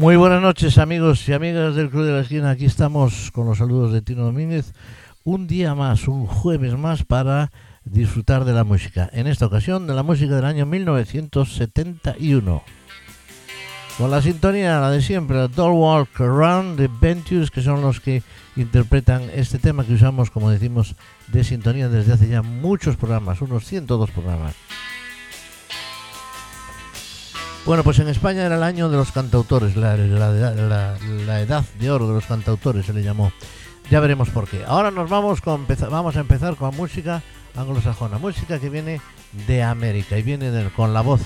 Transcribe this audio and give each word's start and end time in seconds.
Muy 0.00 0.16
buenas 0.16 0.40
noches 0.40 0.78
amigos 0.78 1.28
y 1.28 1.34
amigas 1.34 1.76
del 1.76 1.90
Club 1.90 2.06
de 2.06 2.12
la 2.12 2.20
Esquina. 2.20 2.48
Aquí 2.48 2.64
estamos 2.64 3.30
con 3.32 3.44
los 3.46 3.58
saludos 3.58 3.92
de 3.92 4.00
Tino 4.00 4.24
Domínguez. 4.24 4.72
Un 5.24 5.46
día 5.46 5.74
más, 5.74 6.08
un 6.08 6.26
jueves 6.26 6.74
más 6.78 7.04
para 7.04 7.52
disfrutar 7.84 8.46
de 8.46 8.54
la 8.54 8.64
música. 8.64 9.10
En 9.12 9.26
esta 9.26 9.44
ocasión 9.44 9.86
de 9.86 9.92
la 9.92 10.02
música 10.02 10.34
del 10.36 10.46
año 10.46 10.64
1971. 10.64 12.62
Con 13.98 14.10
la 14.10 14.22
sintonía, 14.22 14.80
la 14.80 14.90
de 14.90 15.02
siempre, 15.02 15.36
la 15.36 15.48
Doll 15.48 15.74
Walk 15.74 16.18
Around 16.18 16.78
the 16.78 16.88
Ventures, 16.98 17.50
que 17.50 17.60
son 17.60 17.82
los 17.82 18.00
que 18.00 18.22
interpretan 18.56 19.24
este 19.34 19.58
tema 19.58 19.84
que 19.84 19.92
usamos, 19.92 20.30
como 20.30 20.48
decimos, 20.48 20.96
de 21.26 21.44
sintonía 21.44 21.90
desde 21.90 22.14
hace 22.14 22.26
ya 22.26 22.40
muchos 22.40 22.96
programas, 22.96 23.42
unos 23.42 23.66
102 23.66 24.10
programas. 24.12 24.54
Bueno, 27.70 27.84
pues 27.84 28.00
en 28.00 28.08
España 28.08 28.44
era 28.44 28.56
el 28.56 28.64
año 28.64 28.88
de 28.88 28.96
los 28.96 29.12
cantautores, 29.12 29.76
la, 29.76 29.94
edad 29.94 31.64
de 31.78 31.88
oro 31.88 32.08
de 32.08 32.14
los 32.14 32.26
cantautores 32.26 32.84
se 32.84 32.92
le 32.92 33.04
llamó. 33.04 33.30
Ya 33.88 34.00
veremos 34.00 34.28
por 34.28 34.48
qué. 34.48 34.64
Ahora 34.66 34.90
nos 34.90 35.08
vamos, 35.08 35.40
con, 35.40 35.68
a 35.68 36.18
empezar 36.18 36.56
con 36.56 36.74
música 36.74 37.22
anglosajona, 37.54 38.18
música 38.18 38.58
que 38.58 38.70
viene 38.70 39.00
de 39.46 39.62
América 39.62 40.18
y 40.18 40.22
viene 40.22 40.50
con 40.74 40.92
la 40.92 41.00
voz 41.00 41.20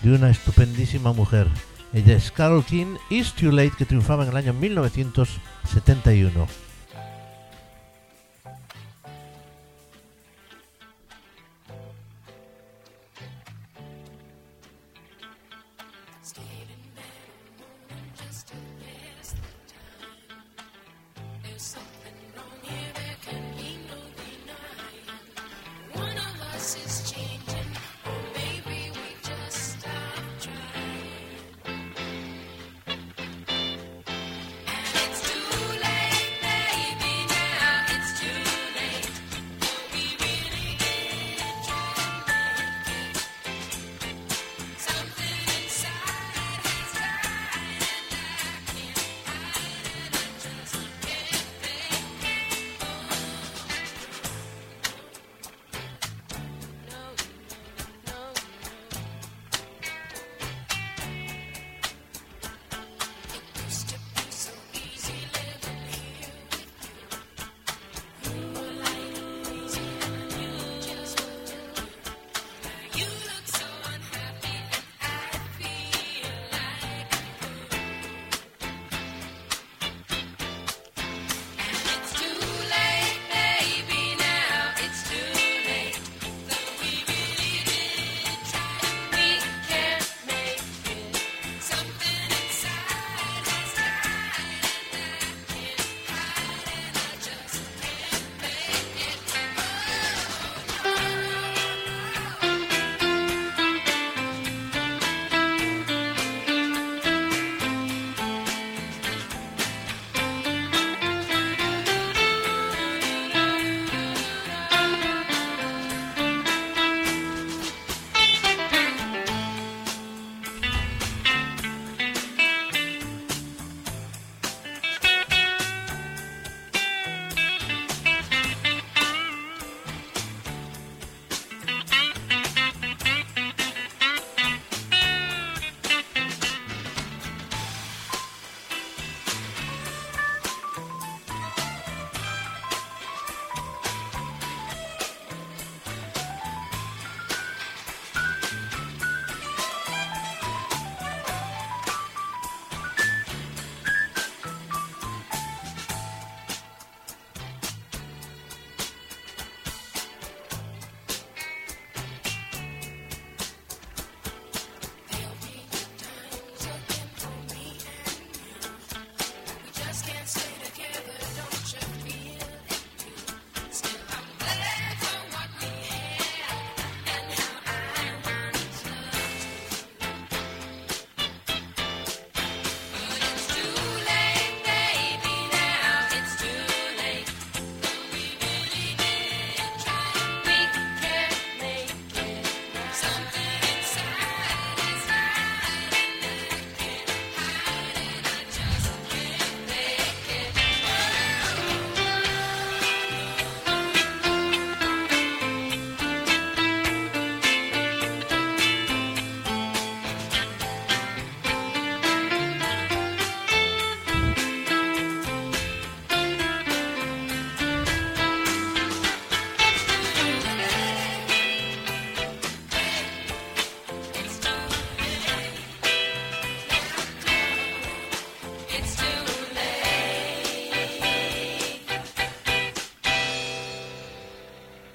de 0.00 0.14
una 0.14 0.30
estupendísima 0.30 1.12
mujer. 1.12 1.48
Ella 1.92 2.16
es 2.16 2.32
Carol 2.32 2.64
King, 2.64 2.96
It's 3.10 3.34
Too 3.34 3.52
Late, 3.52 3.74
que 3.76 3.84
triunfaba 3.84 4.22
en 4.22 4.30
el 4.30 4.36
año 4.38 4.54
1971. 4.54 6.69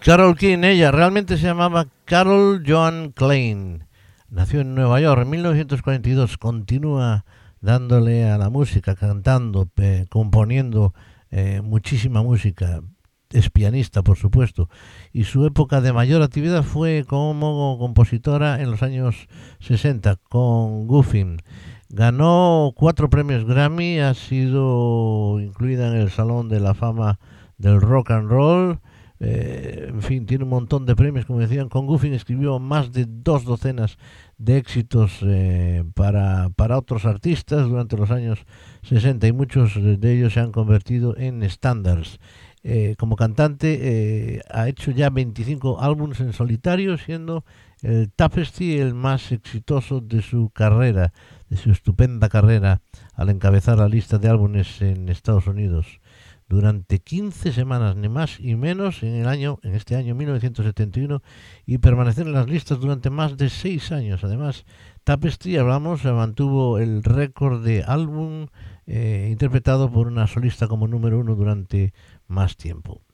Carol 0.06 0.38
King, 0.38 0.60
ella 0.64 0.92
realmente 0.92 1.36
se 1.36 1.48
llamaba 1.48 1.88
Carol 2.06 2.62
Joan 2.64 3.12
Klein. 3.12 3.86
Nació 4.30 4.62
en 4.62 4.76
Nueva 4.76 5.02
York 5.02 5.24
en 5.24 5.32
1942. 5.32 6.38
Continúa 6.38 7.26
dándole 7.60 8.30
a 8.30 8.38
la 8.38 8.52
música, 8.52 8.94
cantando, 8.94 9.68
componiendo 10.12 10.94
eh, 11.32 11.62
muchísima 11.64 12.22
música. 12.22 12.84
es 13.32 13.50
pianista, 13.50 14.04
por 14.04 14.18
supuesto, 14.18 14.70
y 15.12 15.24
su 15.24 15.44
época 15.44 15.82
de 15.82 15.92
mayor 15.92 16.22
actividad 16.22 16.62
fue 16.62 17.04
como 17.08 17.76
compositora 17.80 18.62
en 18.62 18.70
los 18.70 18.84
años 18.84 19.28
60 19.62 20.18
con 20.30 20.86
Goofing. 20.86 21.42
Ganó 21.90 22.74
cuatro 22.76 23.10
premios 23.10 23.44
Grammy, 23.44 23.98
ha 24.02 24.14
sido 24.14 25.40
incluida 25.40 25.88
en 25.88 25.96
el 25.96 26.12
Salón 26.12 26.48
de 26.48 26.60
la 26.60 26.76
Fama 26.76 27.18
del 27.58 27.82
Rock 27.82 28.12
and 28.12 28.30
Roll. 28.30 28.80
Eh, 29.20 29.88
en 29.90 30.02
fin, 30.02 30.26
tiene 30.26 30.44
un 30.44 30.50
montón 30.50 30.86
de 30.86 30.96
premios, 30.96 31.26
como 31.26 31.40
decían. 31.40 31.70
Con 31.70 31.88
Goofing 31.88 32.14
escribió 32.14 32.60
más 32.60 32.92
de 32.92 33.06
dos 33.08 33.46
docenas 33.46 33.98
de 34.38 34.58
éxitos 34.58 35.20
eh, 35.22 35.84
para, 35.94 36.50
para 36.56 36.78
otros 36.78 37.06
artistas 37.06 37.68
durante 37.68 37.98
los 37.98 38.12
años 38.12 38.46
60 38.84 39.28
y 39.28 39.32
muchos 39.32 39.76
de 39.76 40.14
ellos 40.14 40.34
se 40.34 40.42
han 40.42 40.52
convertido 40.52 41.16
en 41.18 41.44
estándares. 41.44 42.20
Eh, 42.68 42.96
como 42.98 43.16
cantante 43.16 43.78
eh, 43.80 44.42
ha 44.50 44.68
hecho 44.68 44.90
ya 44.90 45.12
25 45.12 45.82
álbumes 45.82 46.20
en 46.20 46.34
solitario, 46.34 46.98
siendo 46.98 47.46
el 47.84 48.12
Tapestry 48.12 48.80
el 48.80 48.96
más 48.96 49.32
exitoso 49.32 50.02
de 50.02 50.24
su 50.24 50.50
carrera, 50.50 51.14
de 51.48 51.58
su 51.58 51.70
estupenda 51.70 52.28
carrera, 52.28 52.82
al 53.14 53.30
encabezar 53.30 53.78
la 53.78 53.88
lista 53.88 54.18
de 54.18 54.30
álbumes 54.30 54.82
en 54.82 55.10
Estados 55.10 55.46
Unidos 55.46 56.00
durante 56.48 57.00
15 57.00 57.52
semanas, 57.52 57.96
ni 57.96 58.10
más 58.10 58.40
y 58.40 58.56
menos, 58.56 59.04
en 59.04 59.16
el 59.16 59.28
año, 59.28 59.60
en 59.64 59.76
este 59.76 59.96
año 59.96 60.16
1971, 60.16 61.22
y 61.66 61.78
permanecer 61.80 62.28
en 62.28 62.34
las 62.34 62.48
listas 62.48 62.80
durante 62.80 63.10
más 63.10 63.38
de 63.38 63.50
6 63.50 63.92
años. 63.92 64.24
Además, 64.24 64.66
Tapestry, 65.04 65.58
hablamos, 65.58 66.04
mantuvo 66.06 66.80
el 66.80 67.04
récord 67.04 67.64
de 67.64 67.84
álbum 67.84 68.48
eh, 68.88 69.30
interpretado 69.32 69.92
por 69.92 70.08
una 70.08 70.28
solista 70.28 70.68
como 70.68 70.88
número 70.88 71.20
uno 71.20 71.36
durante 71.36 71.94
más 72.28 72.58
tiempo. 72.58 73.05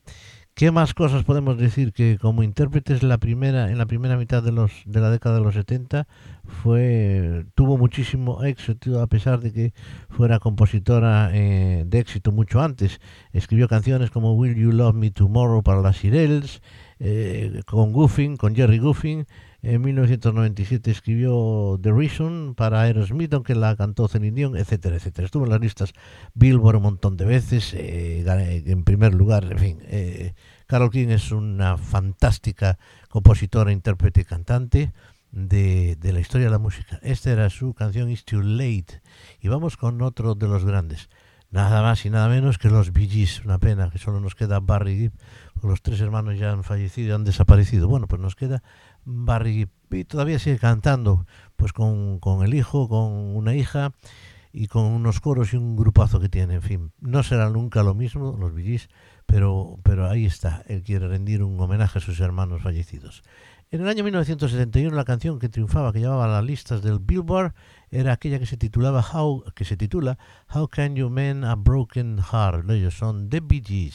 ¿Qué 0.54 0.70
más 0.70 0.94
cosas 0.94 1.24
podemos 1.24 1.58
decir? 1.58 1.94
Que 1.94 2.18
como 2.20 2.44
intérpretes 2.44 3.04
la 3.04 3.18
primera, 3.18 3.72
en 3.72 3.78
la 3.78 3.86
primera 3.86 4.18
mitad 4.18 4.44
de, 4.44 4.52
los, 4.52 4.72
de 4.86 5.00
la 5.00 5.10
década 5.10 5.36
de 5.36 5.42
los 5.42 5.56
70 5.56 6.08
fue, 6.46 7.46
tuvo 7.56 7.78
muchísimo 7.78 8.44
éxito 8.44 9.02
a 9.02 9.08
pesar 9.08 9.40
de 9.40 9.54
que 9.54 9.74
fuera 10.10 10.40
compositora 10.40 11.32
eh, 11.34 11.84
de 11.88 12.00
éxito 12.00 12.32
mucho 12.32 12.62
antes. 12.62 13.00
Escribió 13.32 13.68
canciones 13.68 14.12
como 14.12 14.34
Will 14.34 14.56
You 14.56 14.72
Love 14.72 14.96
Me 14.96 15.10
Tomorrow 15.10 15.64
para 15.64 15.82
las 15.82 16.04
Irels, 16.04 16.62
eh, 17.00 17.62
con 17.66 17.92
Goofing, 17.94 18.38
con 18.38 18.54
Jerry 18.54 18.78
Goofing. 18.78 19.26
En 19.64 19.82
1997 19.82 20.90
escribió 20.90 21.80
The 21.82 21.92
Reason 21.92 22.56
para 22.56 22.82
Aerosmith, 22.82 23.32
aunque 23.36 23.54
la 23.54 23.76
cantó 23.76 24.08
Celine 24.08 24.36
Dion, 24.36 24.58
etcétera, 24.58 24.96
etcétera. 24.96 25.28
Estuvo 25.28 25.44
en 25.44 25.52
las 25.52 25.62
listas 25.62 25.94
Billboard 26.34 26.78
un 26.78 26.84
montón 26.84 27.16
de 27.16 27.26
veces, 27.26 27.76
eh, 27.76 28.24
en 28.66 28.84
primer 28.84 29.14
lugar, 29.14 29.52
en 29.52 29.60
fin. 29.60 29.78
Eh, 29.84 30.34
Carol 30.66 30.90
King 30.90 31.10
es 31.10 31.32
una 31.32 31.78
fantástica 31.78 32.80
compositora, 33.10 33.72
intérprete 33.72 34.22
y 34.22 34.26
cantante 34.26 34.94
de, 35.32 35.96
de, 35.96 36.12
la 36.14 36.22
historia 36.22 36.48
de 36.48 36.52
la 36.52 36.60
música. 36.60 37.00
Esta 37.04 37.32
era 37.32 37.48
su 37.52 37.76
canción 37.76 38.10
It's 38.10 38.26
Too 38.26 38.42
Late. 38.42 39.04
Y 39.42 39.48
vamos 39.48 39.78
con 39.78 40.02
otro 40.02 40.34
de 40.34 40.48
los 40.48 40.66
grandes. 40.66 41.08
Nada 41.52 41.82
más 41.82 42.06
y 42.06 42.10
nada 42.10 42.30
menos 42.30 42.58
que 42.58 42.70
los 42.70 42.94
Bee 42.94 43.10
Gees. 43.10 43.44
Una 43.44 43.60
pena 43.60 43.90
que 43.90 43.98
solo 43.98 44.22
nos 44.22 44.36
queda 44.36 44.62
Barry 44.62 44.98
Gibb, 44.98 45.12
los 45.62 45.82
tres 45.82 46.00
hermanos 46.00 46.40
ya 46.40 46.52
han 46.52 46.64
fallecido, 46.64 47.14
han 47.14 47.26
desaparecido. 47.26 47.90
Bueno, 47.90 48.08
pues 48.08 48.22
nos 48.22 48.36
queda 48.36 48.64
Barry 49.06 49.68
y 49.90 50.04
todavía 50.06 50.40
sigue 50.40 50.58
cantando, 50.58 51.26
pues 51.56 51.74
con, 51.74 52.20
con 52.20 52.44
el 52.46 52.54
hijo, 52.54 52.88
con 52.88 53.36
una 53.36 53.56
hija 53.56 53.94
y 54.54 54.68
con 54.68 54.84
unos 54.84 55.20
coros 55.20 55.54
y 55.54 55.58
un 55.58 55.76
grupazo 55.76 56.20
que 56.20 56.30
tiene. 56.30 56.56
En 56.56 56.62
fin, 56.62 56.92
no 57.00 57.24
será 57.24 57.50
nunca 57.50 57.84
lo 57.84 57.94
mismo, 57.94 58.38
los 58.40 58.54
Billys, 58.54 58.90
pero, 59.26 59.80
pero 59.84 60.10
ahí 60.10 60.26
está. 60.26 60.64
Él 60.68 60.84
quiere 60.84 61.08
rendir 61.08 61.44
un 61.44 61.60
homenaje 61.60 62.00
a 62.00 62.02
sus 62.02 62.20
hermanos 62.20 62.62
fallecidos. 62.62 63.24
En 63.72 63.80
el 63.80 63.88
año 63.88 64.04
1971 64.04 64.94
la 64.94 65.06
canción 65.06 65.40
que 65.40 65.48
triunfaba, 65.48 65.94
que 65.94 66.00
llevaba 66.00 66.28
las 66.28 66.44
listas 66.44 66.82
del 66.82 67.00
Billboard, 67.00 67.54
era 67.90 68.12
aquella 68.12 68.38
que 68.38 68.46
se 68.46 68.58
titulaba 68.58 69.02
How, 69.02 69.46
que 69.56 69.64
se 69.64 69.78
titula 69.78 70.18
How 70.54 70.68
Can 70.68 70.96
You 70.96 71.10
Mend 71.10 71.46
a 71.46 71.56
Broken 71.56 72.20
Heart. 72.20 72.70
Ellos 72.70 72.96
son 72.96 73.30
The 73.30 73.40
Bee. 73.40 73.92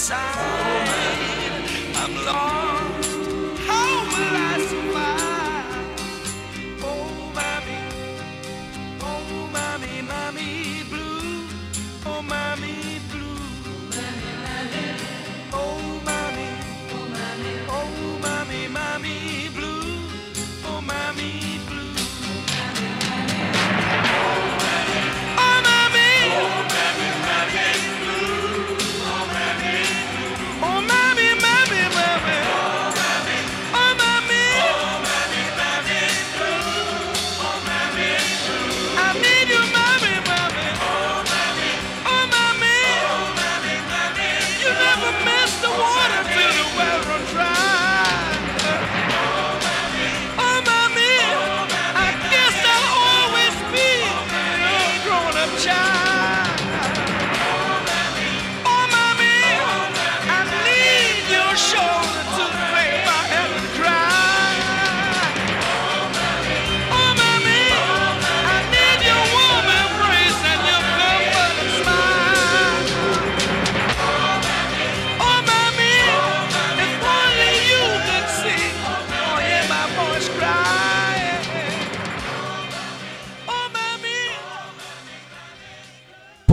outside. 0.00 1.39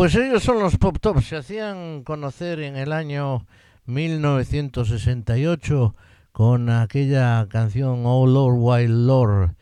Pues 0.08 0.16
ellos 0.16 0.42
son 0.42 0.62
los 0.62 0.78
Pop 0.78 1.00
Tops. 1.02 1.26
Se 1.26 1.36
hacían 1.36 2.06
conocer 2.06 2.62
en 2.62 2.78
el 2.78 2.94
año 2.94 3.46
1968 3.88 5.96
con 6.32 6.70
aquella 6.70 7.46
canción 7.50 8.04
Oh 8.06 8.26
Lord, 8.26 8.56
Wild 8.58 9.06
Lord. 9.06 9.56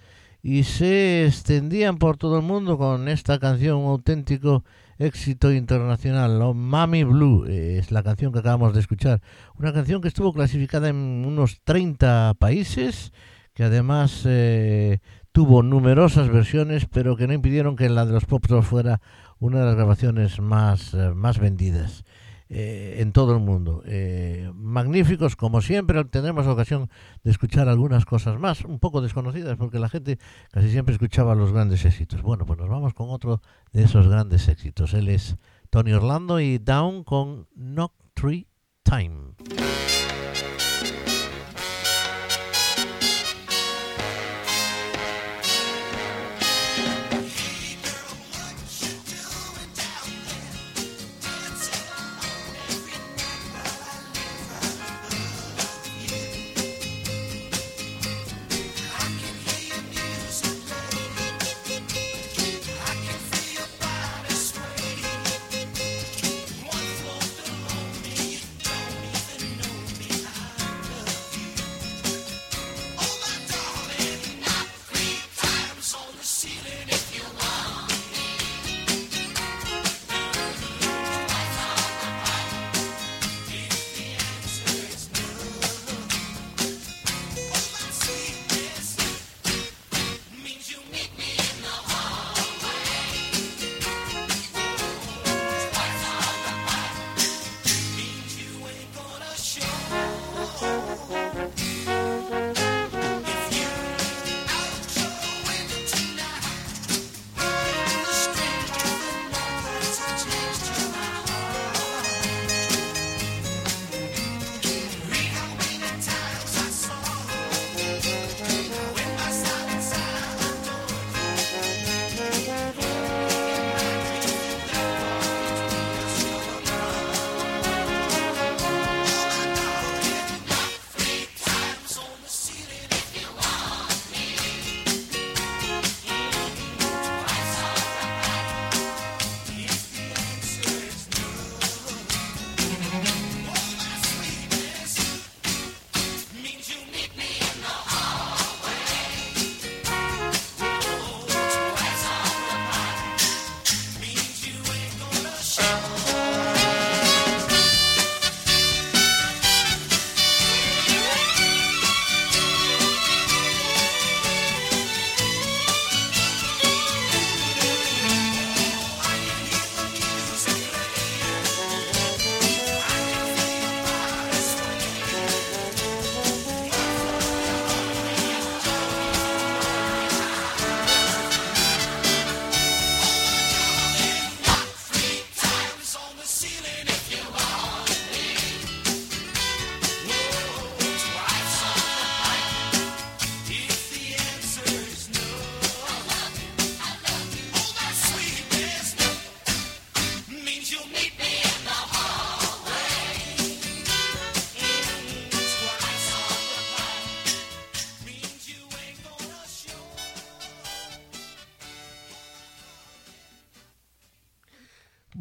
Y 0.43 0.65
se 0.65 1.25
extendían 1.25 1.97
por 1.97 2.17
todo 2.17 2.37
el 2.37 2.43
mundo 2.43 2.77
con 2.77 3.07
esta 3.07 3.39
canción, 3.39 3.77
un 3.77 3.89
auténtico 3.89 4.63
éxito 4.99 5.51
internacional. 5.51 6.39
Oh, 6.39 6.53
Mami 6.53 7.03
Blue 7.05 7.47
es 7.47 7.91
la 7.91 8.03
canción 8.03 8.31
que 8.31 8.37
acabamos 8.37 8.75
de 8.75 8.81
escuchar. 8.81 9.23
Una 9.57 9.73
canción 9.73 9.99
que 9.99 10.09
estuvo 10.09 10.31
clasificada 10.31 10.89
en 10.89 11.23
unos 11.25 11.59
30 11.63 12.35
países, 12.37 13.13
que 13.55 13.63
además 13.63 14.21
eh, 14.25 14.99
tuvo 15.31 15.63
numerosas 15.63 16.29
versiones, 16.29 16.85
pero 16.85 17.17
que 17.17 17.25
no 17.25 17.33
impidieron 17.33 17.75
que 17.75 17.89
la 17.89 18.05
de 18.05 18.13
los 18.13 18.25
Pop 18.25 18.45
Tops 18.45 18.67
fuera 18.67 19.01
una 19.39 19.59
de 19.59 19.65
las 19.65 19.75
grabaciones 19.75 20.39
más, 20.39 20.93
eh, 20.93 21.13
más 21.13 21.39
vendidas 21.39 22.03
eh, 22.47 22.97
en 22.99 23.11
todo 23.11 23.33
el 23.33 23.39
mundo. 23.39 23.81
Eh, 23.85 24.51
magníficos, 24.53 25.35
como 25.35 25.61
siempre, 25.61 26.03
tendremos 26.05 26.45
ocasión 26.45 26.89
de 27.23 27.31
escuchar 27.31 27.67
algunas 27.69 28.05
cosas 28.05 28.39
más, 28.39 28.63
un 28.65 28.79
poco 28.79 29.01
desconocidas, 29.01 29.57
porque 29.57 29.79
la 29.79 29.89
gente 29.89 30.19
casi 30.51 30.69
siempre 30.69 30.93
escuchaba 30.93 31.33
los 31.33 31.51
grandes 31.51 31.85
éxitos. 31.85 32.21
Bueno, 32.21 32.45
pues 32.45 32.59
nos 32.59 32.69
vamos 32.69 32.93
con 32.93 33.09
otro 33.09 33.41
de 33.73 33.83
esos 33.83 34.07
grandes 34.07 34.47
éxitos. 34.47 34.93
Él 34.93 35.09
es 35.09 35.37
Tony 35.71 35.93
Orlando 35.93 36.39
y 36.39 36.59
Down 36.59 37.03
con 37.03 37.47
Knock 37.55 37.93
Tree 38.13 38.47
Time. 38.83 39.33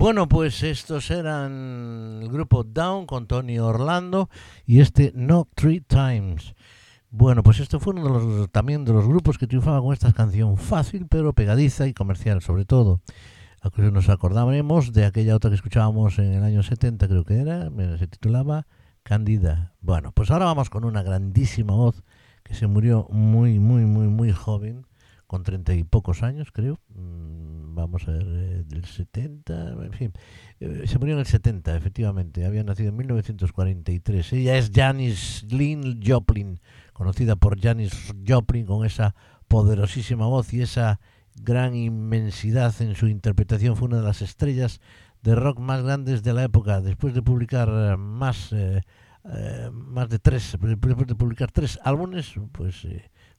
Bueno, 0.04 0.28
pues 0.28 0.62
estos 0.62 1.10
eran 1.10 2.20
el 2.20 2.28
grupo 2.28 2.62
Down 2.62 3.06
con 3.06 3.26
Tony 3.26 3.58
Orlando 3.58 4.28
y 4.66 4.80
este 4.80 5.12
No 5.14 5.48
Three 5.54 5.80
Times. 5.80 6.54
Bueno, 7.08 7.42
pues 7.42 7.58
esto 7.58 7.80
fue 7.80 7.94
uno 7.94 8.04
de 8.04 8.10
los, 8.10 8.50
también 8.50 8.84
de 8.84 8.92
los 8.92 9.08
grupos 9.08 9.38
que 9.38 9.46
triunfaba 9.46 9.80
con 9.80 9.94
esta 9.94 10.12
canción 10.12 10.58
fácil 10.58 11.06
pero 11.08 11.32
pegadiza 11.32 11.86
y 11.86 11.94
comercial 11.94 12.42
sobre 12.42 12.66
todo. 12.66 13.00
Nos 13.78 14.10
acordaremos 14.10 14.92
de 14.92 15.06
aquella 15.06 15.36
otra 15.36 15.48
que 15.48 15.56
escuchábamos 15.56 16.18
en 16.18 16.34
el 16.34 16.44
año 16.44 16.62
70 16.62 17.08
creo 17.08 17.24
que 17.24 17.40
era, 17.40 17.70
se 17.96 18.06
titulaba 18.06 18.66
Cándida. 19.04 19.72
Bueno, 19.80 20.12
pues 20.12 20.30
ahora 20.30 20.44
vamos 20.44 20.68
con 20.68 20.84
una 20.84 21.02
grandísima 21.02 21.72
voz 21.72 22.04
que 22.42 22.52
se 22.52 22.66
murió 22.66 23.08
muy, 23.08 23.58
muy, 23.58 23.86
muy, 23.86 24.08
muy 24.08 24.32
joven 24.32 24.86
con 25.26 25.44
treinta 25.44 25.72
y 25.72 25.82
pocos 25.82 26.22
años, 26.22 26.52
creo. 26.52 26.78
Vamos 27.74 28.06
a 28.06 28.12
ver, 28.12 28.26
eh, 28.26 28.64
del 28.66 28.84
70, 28.84 29.72
en 29.72 29.92
fin. 29.92 30.12
Eh, 30.60 30.84
se 30.86 30.98
murió 30.98 31.14
en 31.14 31.20
el 31.20 31.26
70, 31.26 31.76
efectivamente. 31.76 32.46
Había 32.46 32.62
nacido 32.62 32.90
en 32.90 32.96
1943. 32.96 34.32
Ella 34.32 34.56
es 34.56 34.70
Janis 34.72 35.44
Lynn 35.50 36.00
Joplin, 36.04 36.60
conocida 36.92 37.36
por 37.36 37.60
Janis 37.60 38.14
Joplin 38.26 38.64
con 38.66 38.86
esa 38.86 39.14
poderosísima 39.48 40.26
voz 40.26 40.52
y 40.54 40.62
esa 40.62 41.00
gran 41.34 41.74
inmensidad 41.74 42.74
en 42.80 42.94
su 42.94 43.08
interpretación. 43.08 43.76
Fue 43.76 43.88
una 43.88 43.98
de 43.98 44.04
las 44.04 44.22
estrellas 44.22 44.80
de 45.22 45.34
rock 45.34 45.58
más 45.58 45.82
grandes 45.82 46.22
de 46.22 46.32
la 46.32 46.44
época. 46.44 46.80
Después 46.80 47.14
de 47.14 47.22
publicar 47.22 47.68
eh, 47.68 47.96
más, 47.96 48.54
más 49.72 50.08
de 50.08 50.18
tres, 50.18 50.56
después 50.60 51.06
de 51.06 51.14
publicar 51.14 51.50
tres 51.50 51.78
álbumes, 51.82 52.34
pues 52.52 52.86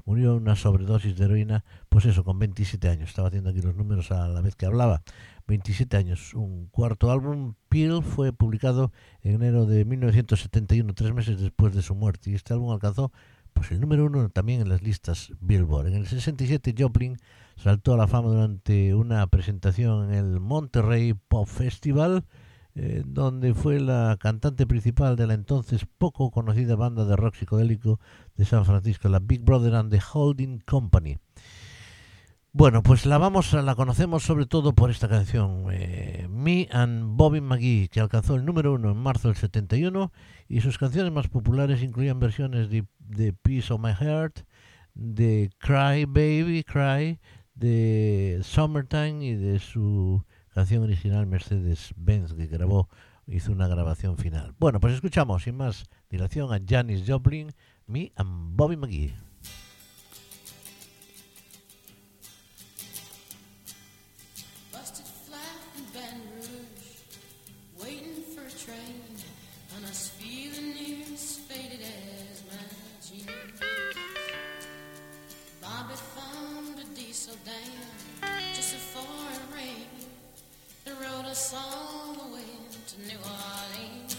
murió 0.05 0.35
una 0.35 0.55
sobredosis 0.55 1.17
de 1.17 1.25
heroína, 1.25 1.65
pues 1.89 2.05
eso, 2.05 2.23
con 2.23 2.39
27 2.39 2.87
años. 2.87 3.09
Estaba 3.09 3.27
haciendo 3.27 3.49
aquí 3.49 3.61
los 3.61 3.75
números 3.75 4.11
a 4.11 4.27
la 4.27 4.41
vez 4.41 4.55
que 4.55 4.65
hablaba. 4.65 5.03
27 5.47 5.97
años. 5.97 6.33
Un 6.33 6.67
cuarto 6.67 7.11
álbum, 7.11 7.55
Peel, 7.69 8.01
fue 8.03 8.31
publicado 8.31 8.91
en 9.21 9.35
enero 9.35 9.65
de 9.65 9.85
1971, 9.85 10.93
tres 10.93 11.13
meses 11.13 11.39
después 11.39 11.73
de 11.73 11.81
su 11.81 11.95
muerte. 11.95 12.31
Y 12.31 12.35
este 12.35 12.53
álbum 12.53 12.71
alcanzó 12.71 13.11
pues 13.53 13.71
el 13.71 13.79
número 13.79 14.05
uno 14.05 14.29
también 14.29 14.61
en 14.61 14.69
las 14.69 14.83
listas 14.83 15.31
Billboard. 15.39 15.87
En 15.87 15.95
el 15.95 16.07
67 16.07 16.75
Joplin 16.77 17.17
saltó 17.55 17.93
a 17.93 17.97
la 17.97 18.07
fama 18.07 18.29
durante 18.29 18.93
una 18.93 19.25
presentación 19.27 20.11
en 20.11 20.15
el 20.15 20.39
Monterrey 20.39 21.13
Pop 21.13 21.47
Festival 21.47 22.25
eh, 22.75 23.03
donde 23.05 23.53
fue 23.53 23.79
la 23.79 24.17
cantante 24.19 24.67
principal 24.67 25.15
de 25.15 25.27
la 25.27 25.33
entonces 25.33 25.85
poco 25.97 26.29
conocida 26.29 26.75
banda 26.75 27.05
de 27.05 27.15
rock 27.15 27.35
psicodélico 27.35 28.01
de 28.35 28.43
San 28.43 28.65
Francisco, 28.65 29.07
la 29.07 29.19
Big 29.19 29.41
Brother 29.41 29.75
and 29.75 29.91
the 29.91 30.01
Holding 30.13 30.59
Company. 30.59 31.17
Bueno, 32.51 32.83
pues 32.83 33.05
la 33.05 33.17
vamos, 33.17 33.53
la 33.53 33.75
conocemos 33.75 34.23
sobre 34.23 34.45
todo 34.45 34.73
por 34.73 34.89
esta 34.89 35.07
canción, 35.07 35.67
eh, 35.71 36.27
Me 36.29 36.67
and 36.71 37.17
Bobby 37.17 37.41
McGee, 37.41 37.89
que 37.89 37.99
alcanzó 37.99 38.35
el 38.35 38.45
número 38.45 38.73
uno 38.73 38.91
en 38.91 38.97
marzo 38.97 39.29
del 39.29 39.37
71 39.37 40.11
y 40.47 40.61
sus 40.61 40.77
canciones 40.77 41.11
más 41.11 41.27
populares 41.27 41.81
incluían 41.81 42.19
versiones 42.19 42.69
de, 42.69 42.85
de 42.99 43.33
Peace 43.33 43.73
of 43.73 43.81
My 43.81 43.93
Heart, 43.93 44.39
de 44.93 45.49
Cry 45.59 46.05
Baby 46.05 46.63
Cry, 46.63 47.19
de 47.55 48.39
Summertime 48.43 49.25
y 49.25 49.35
de 49.35 49.59
su 49.59 50.23
canción 50.55 50.83
original 50.83 51.27
Mercedes-Benz 51.27 52.33
que 52.33 52.47
grabó, 52.47 52.87
hizo 53.27 53.51
una 53.51 53.67
grabación 53.67 54.17
final. 54.17 54.55
Bueno, 54.57 54.79
pues 54.79 54.93
escuchamos 54.93 55.43
sin 55.43 55.57
más 55.57 55.83
dilación 56.09 56.53
a 56.53 56.61
Janis 56.65 57.03
Joplin, 57.05 57.51
Me 57.87 58.13
and 58.15 58.55
Bobby 58.55 58.77
McGee. 58.77 59.24
song 81.45 82.17
went 82.33 82.87
to 82.87 83.01
New 83.01 83.19
Orleans. 83.21 84.14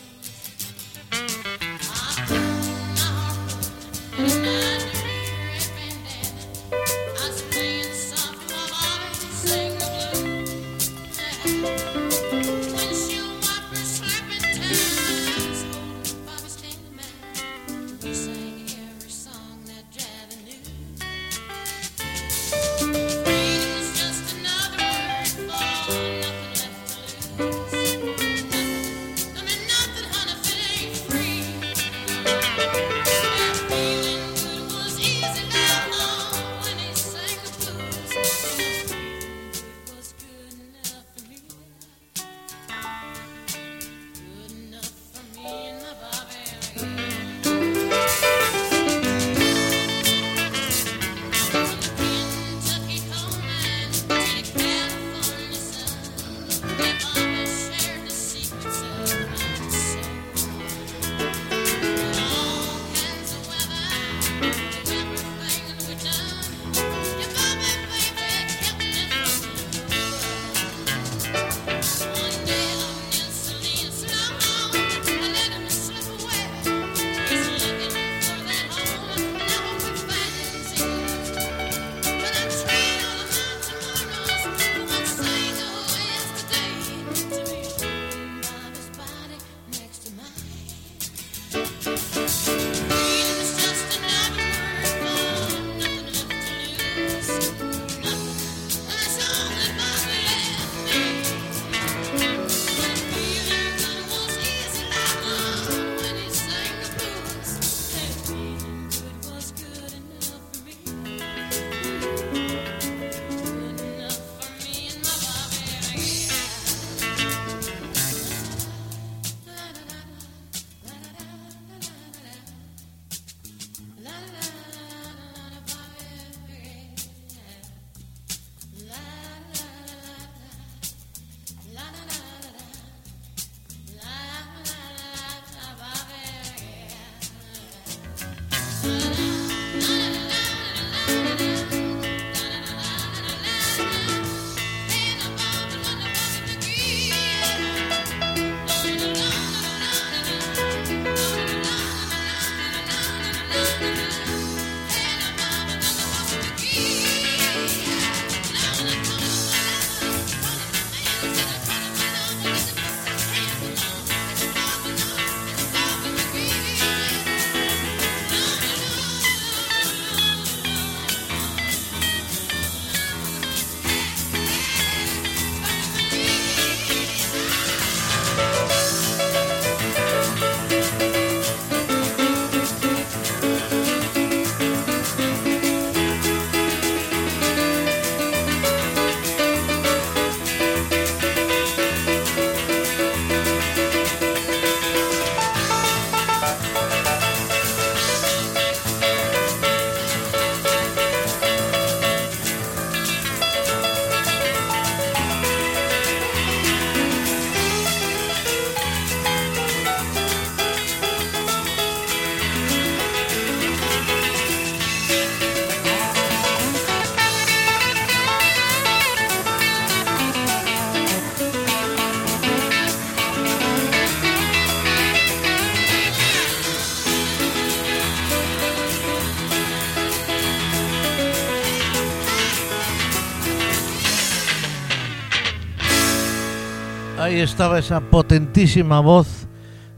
Ahí 237.37 237.43
estaba 237.43 237.79
esa 237.79 238.01
potentísima 238.01 239.01
voz 239.01 239.47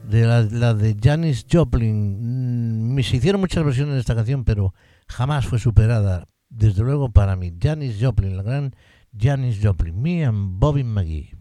de 0.02 0.26
la, 0.26 0.74
de 0.74 0.96
Janis 1.00 1.46
Joplin. 1.48 2.96
Mm, 2.96 3.00
Se 3.00 3.18
hicieron 3.18 3.40
muchas 3.40 3.62
versiones 3.62 3.94
de 3.94 4.00
esta 4.00 4.16
canción, 4.16 4.42
pero 4.42 4.74
jamás 5.06 5.46
fue 5.46 5.60
superada, 5.60 6.26
desde 6.48 6.82
luego 6.82 7.12
para 7.12 7.36
mí. 7.36 7.54
Janis 7.56 7.98
Joplin, 8.00 8.36
la 8.36 8.42
gran 8.42 8.74
Janis 9.16 9.60
Joplin. 9.62 10.02
Me 10.02 10.24
and 10.24 10.58
Bobby 10.58 10.82
McGee. 10.82 11.36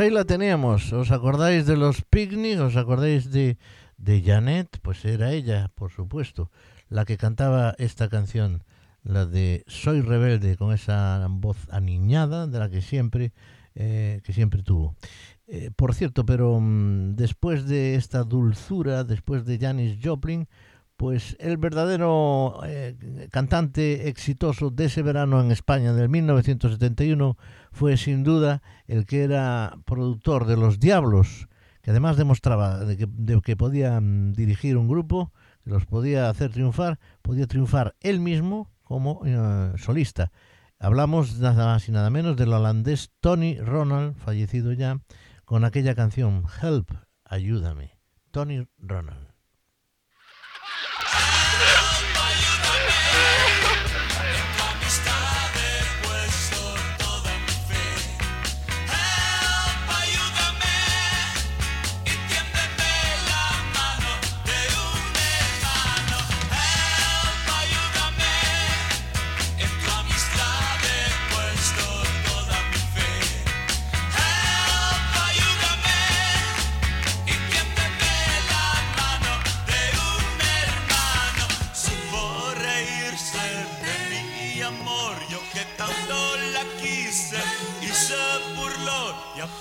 Ahí 0.00 0.10
la 0.10 0.24
teníamos. 0.24 0.92
¿Os 0.92 1.10
acordáis 1.10 1.66
de 1.66 1.76
los 1.76 2.02
picnic? 2.02 2.58
¿Os 2.60 2.76
acordáis 2.76 3.30
de, 3.30 3.58
de 3.98 4.22
Janet? 4.22 4.78
Pues 4.80 5.04
era 5.04 5.32
ella, 5.32 5.70
por 5.74 5.90
supuesto, 5.90 6.50
la 6.88 7.04
que 7.04 7.18
cantaba 7.18 7.74
esta 7.78 8.08
canción, 8.08 8.64
la 9.02 9.26
de 9.26 9.62
Soy 9.66 10.00
rebelde, 10.00 10.56
con 10.56 10.72
esa 10.72 11.26
voz 11.28 11.68
aniñada 11.70 12.46
de 12.46 12.58
la 12.58 12.70
que 12.70 12.80
siempre, 12.80 13.32
eh, 13.74 14.22
que 14.24 14.32
siempre 14.32 14.62
tuvo. 14.62 14.96
Eh, 15.46 15.70
por 15.74 15.94
cierto, 15.94 16.24
pero 16.24 16.58
mm, 16.60 17.16
después 17.16 17.66
de 17.66 17.94
esta 17.96 18.24
dulzura, 18.24 19.04
después 19.04 19.44
de 19.44 19.58
Janis 19.58 19.98
Joplin, 20.02 20.48
pues 20.96 21.36
el 21.40 21.56
verdadero 21.56 22.60
eh, 22.64 22.94
cantante 23.30 24.08
exitoso 24.08 24.70
de 24.70 24.86
ese 24.86 25.02
verano 25.02 25.40
en 25.40 25.50
España 25.50 25.92
del 25.92 26.08
1971 26.08 27.36
fue 27.70 27.96
sin 27.96 28.24
duda 28.24 28.62
el 28.86 29.06
que 29.06 29.22
era 29.22 29.78
productor 29.84 30.46
de 30.46 30.56
Los 30.56 30.80
Diablos, 30.80 31.48
que 31.82 31.90
además 31.90 32.16
demostraba 32.16 32.84
de 32.84 32.96
que, 32.96 33.56
podía 33.56 34.00
mm, 34.00 34.32
dirigir 34.32 34.76
un 34.76 34.88
grupo, 34.88 35.32
que 35.64 35.70
los 35.70 35.86
podía 35.86 36.28
hacer 36.28 36.50
triunfar, 36.50 36.98
podía 37.22 37.46
triunfar 37.46 37.94
él 38.00 38.20
mismo 38.20 38.70
como 38.82 39.22
eh, 39.24 39.72
solista. 39.76 40.30
Hablamos 40.78 41.38
nada 41.38 41.66
más 41.66 41.88
y 41.88 41.92
nada 41.92 42.10
menos 42.10 42.36
del 42.36 42.52
holandés 42.52 43.10
Tony 43.20 43.58
Ronald, 43.58 44.16
fallecido 44.16 44.72
ya, 44.72 45.00
con 45.44 45.64
aquella 45.64 45.94
canción 45.94 46.44
Help, 46.62 46.90
ayúdame. 47.24 47.98
Tony 48.30 48.66
Ronald. 48.78 49.29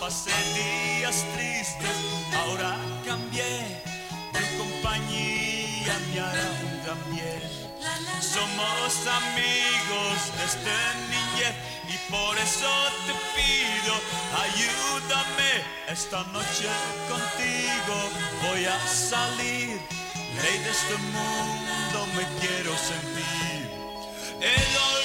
Pasé 0.09 0.33
días 0.57 1.23
tristes, 1.35 1.97
ahora 2.33 2.75
cambié 3.05 3.53
de 4.33 4.57
compañía. 4.57 5.93
me 6.09 6.81
gran 6.83 7.01
bien. 7.13 7.43
Somos 8.19 8.91
amigos 9.21 10.17
desde 10.39 10.77
niñez 11.13 11.53
y 11.93 12.11
por 12.11 12.35
eso 12.39 12.71
te 13.05 13.13
pido, 13.35 13.93
ayúdame 14.45 15.51
esta 15.87 16.23
noche 16.33 16.69
contigo. 17.07 17.95
Voy 18.47 18.65
a 18.65 18.79
salir, 18.87 19.79
ley 20.41 20.57
de 20.65 20.71
este 20.71 20.97
mundo 21.13 21.97
me 22.15 22.25
quiero 22.41 22.75
sentir. 22.75 23.69
El 24.41 24.98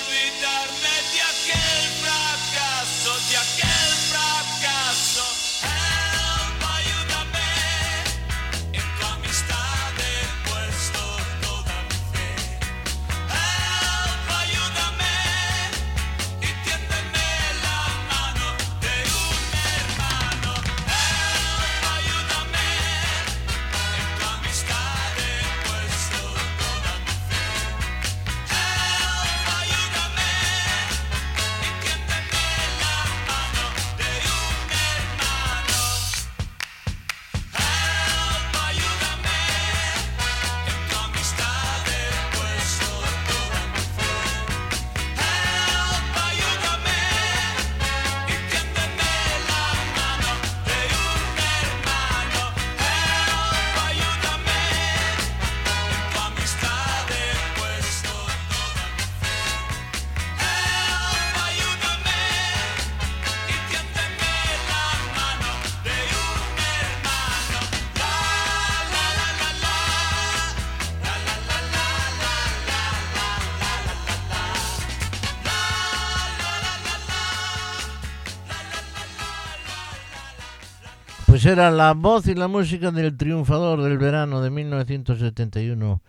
era 81.47 81.71
la 81.71 81.93
voz 81.93 82.27
y 82.27 82.35
la 82.35 82.49
música 82.49 82.91
del 82.91 83.17
triunfador 83.17 83.83
del 83.83 83.99
verano 83.99 84.41
de 84.41 84.51
1971, 84.51 86.03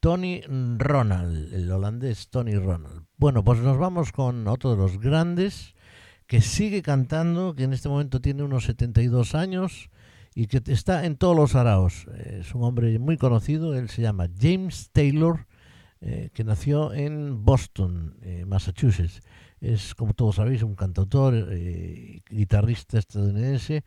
Tony 0.00 0.40
Ronald, 0.78 1.52
el 1.52 1.70
holandés 1.70 2.28
Tony 2.28 2.54
Ronald. 2.56 3.04
Bueno, 3.16 3.44
pues 3.44 3.60
nos 3.60 3.78
vamos 3.78 4.10
con 4.10 4.48
otro 4.48 4.70
de 4.70 4.76
los 4.78 4.98
grandes 4.98 5.74
que 6.26 6.40
sigue 6.40 6.82
cantando, 6.82 7.54
que 7.54 7.64
en 7.64 7.72
este 7.72 7.88
momento 7.88 8.20
tiene 8.20 8.42
unos 8.42 8.64
72 8.64 9.34
años 9.34 9.90
y 10.34 10.46
que 10.46 10.60
está 10.72 11.04
en 11.04 11.16
todos 11.16 11.36
los 11.36 11.54
araos. 11.54 12.06
Es 12.24 12.54
un 12.54 12.64
hombre 12.64 12.98
muy 12.98 13.16
conocido, 13.16 13.76
él 13.76 13.90
se 13.90 14.02
llama 14.02 14.28
James 14.40 14.90
Taylor, 14.92 15.46
eh, 16.00 16.30
que 16.32 16.42
nació 16.42 16.92
en 16.92 17.44
Boston, 17.44 18.16
eh, 18.22 18.44
Massachusetts. 18.46 19.20
Es, 19.60 19.94
como 19.94 20.14
todos 20.14 20.36
sabéis, 20.36 20.62
un 20.62 20.74
cantautor, 20.74 21.34
eh, 21.50 22.22
guitarrista 22.28 22.98
estadounidense, 22.98 23.84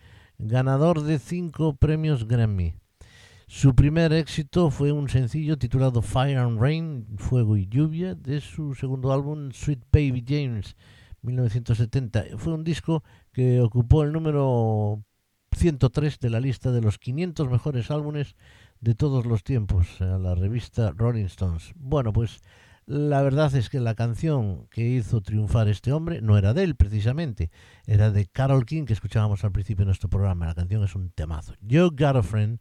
ganador 0.48 1.04
de 1.04 1.20
cinco 1.20 1.76
premios 1.76 2.28
Grammy. 2.28 2.76
Su 3.48 3.76
primer 3.76 4.14
éxito 4.14 4.72
fue 4.72 4.92
un 4.92 5.10
sencillo 5.10 5.58
titulado 5.58 6.02
Fire 6.02 6.38
and 6.38 6.60
Rain, 6.60 7.06
Fuego 7.18 7.56
y 7.56 7.68
Lluvia, 7.68 8.16
de 8.16 8.42
su 8.42 8.74
segundo 8.74 9.14
álbum 9.14 9.52
Sweet 9.52 9.86
Baby 9.92 10.24
James, 10.28 10.76
1970. 11.22 12.38
Fue 12.38 12.54
un 12.54 12.64
disco 12.64 13.04
que 13.32 13.62
ocupó 13.62 14.04
el 14.04 14.12
número 14.12 15.04
103 15.56 16.20
de 16.20 16.30
la 16.30 16.40
lista 16.40 16.72
de 16.72 16.82
los 16.82 16.98
500 16.98 17.50
mejores 17.50 17.92
álbumes 17.92 18.36
de 18.82 18.96
todos 18.96 19.26
los 19.26 19.44
tiempos, 19.44 20.02
a 20.02 20.18
la 20.18 20.36
revista 20.36 20.92
Rolling 20.92 21.26
Stones. 21.26 21.74
Bueno, 21.76 22.12
pues 22.12 22.42
la 22.86 23.22
verdad 23.22 23.54
es 23.56 23.70
que 23.70 23.80
la 23.80 23.96
canción 23.96 24.68
que 24.68 24.88
hizo 24.88 25.22
triunfar 25.22 25.68
este 25.68 25.94
hombre 25.94 26.22
no 26.22 26.38
era 26.38 26.54
de 26.54 26.64
él 26.64 26.76
precisamente, 26.76 27.52
era 27.86 28.12
de 28.12 28.26
Carol 28.26 28.66
King 28.66 28.86
que 28.86 28.94
escuchábamos 28.94 29.44
al 29.44 29.52
principio 29.52 29.84
de 29.84 29.88
nuestro 29.88 30.10
programa. 30.10 30.48
La 30.48 30.56
canción 30.56 30.84
es 30.84 30.96
un 30.96 31.10
temazo. 31.12 31.54
You 31.62 31.90
Got 31.92 32.18
a 32.18 32.24
Friend 32.24 32.60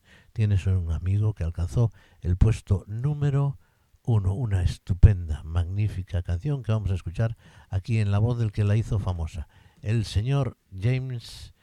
un 0.66 0.92
amigo 0.92 1.34
que 1.34 1.44
alcanzó 1.44 1.90
el 2.20 2.36
puesto 2.36 2.84
número 2.86 3.58
uno, 4.04 4.34
una 4.34 4.62
estupenda, 4.62 5.42
magnífica 5.44 6.22
canción 6.22 6.62
que 6.62 6.72
vamos 6.72 6.90
a 6.90 6.94
escuchar 6.94 7.36
aquí 7.68 7.98
en 7.98 8.10
la 8.10 8.18
voz 8.18 8.38
del 8.38 8.50
que 8.50 8.64
la 8.64 8.76
hizo 8.76 8.98
famosa, 8.98 9.46
el 9.80 10.04
señor 10.04 10.58
James 10.76 11.54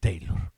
Taylor. 0.00 0.53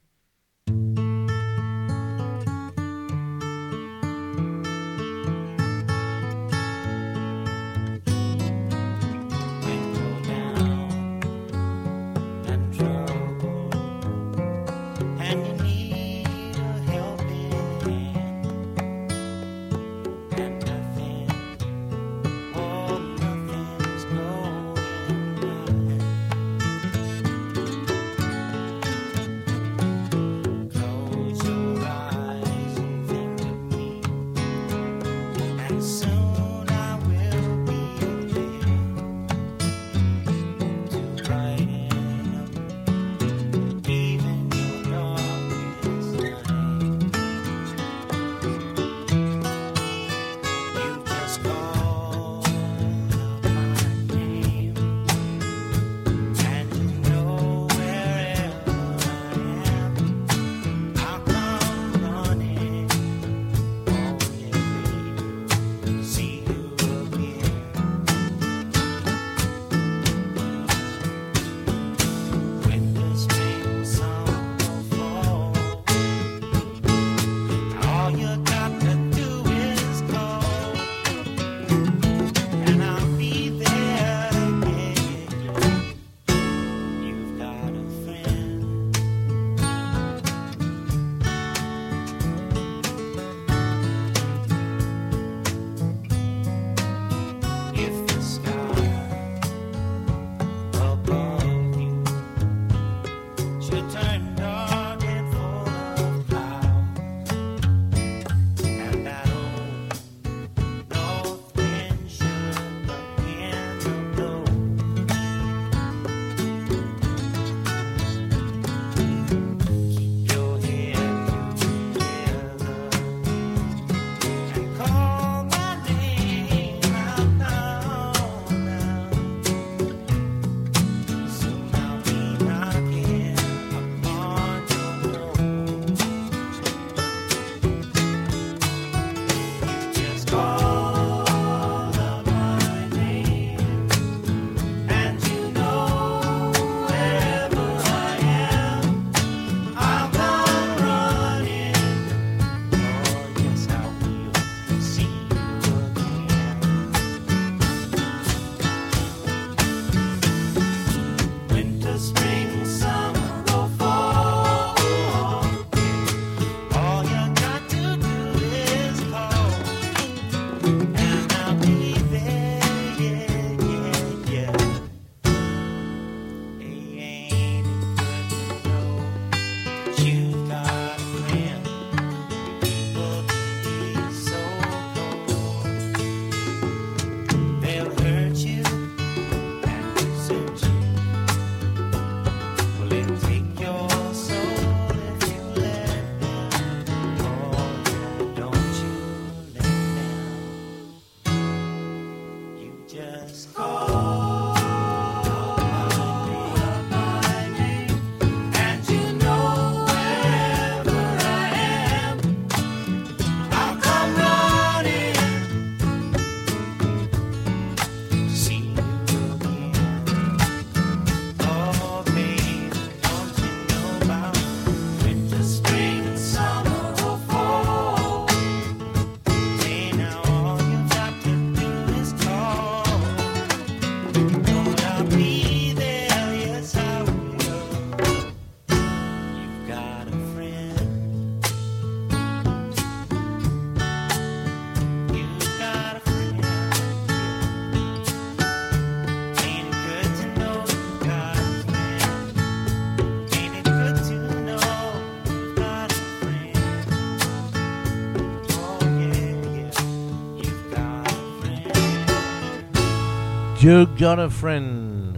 You 263.66 263.88
Got 263.98 264.20
a 264.20 264.30
Friend, 264.30 265.16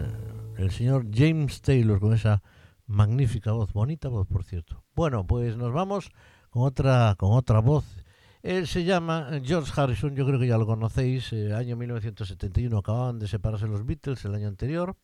el 0.57 0.70
señor 0.70 1.05
James 1.12 1.61
Taylor 1.61 2.01
con 2.01 2.14
esa 2.14 2.42
magnífica 2.86 3.53
voz, 3.53 3.74
bonita 3.74 4.09
voz 4.09 4.26
por 4.26 4.42
cierto. 4.42 4.82
Bueno, 4.94 5.26
pues 5.26 5.59
nos 5.59 5.70
vamos 5.70 6.11
con 6.49 6.62
otra, 6.62 7.14
con 7.18 7.32
otra 7.32 7.59
voz. 7.59 7.84
Él 8.42 8.66
se 8.66 8.84
llama 8.84 9.28
George 9.44 9.70
Harrison, 9.76 10.16
yo 10.16 10.24
creo 10.24 10.40
que 10.40 10.46
ya 10.46 10.57
lo 10.57 10.64
conocéis, 10.64 11.30
eh, 11.34 11.53
año 11.53 11.76
1971 11.76 12.78
acababan 12.78 13.18
de 13.18 13.28
separarse 13.28 13.66
los 13.66 13.84
Beatles 13.84 14.24
el 14.24 14.34
año 14.34 14.49
anterior 14.49 14.96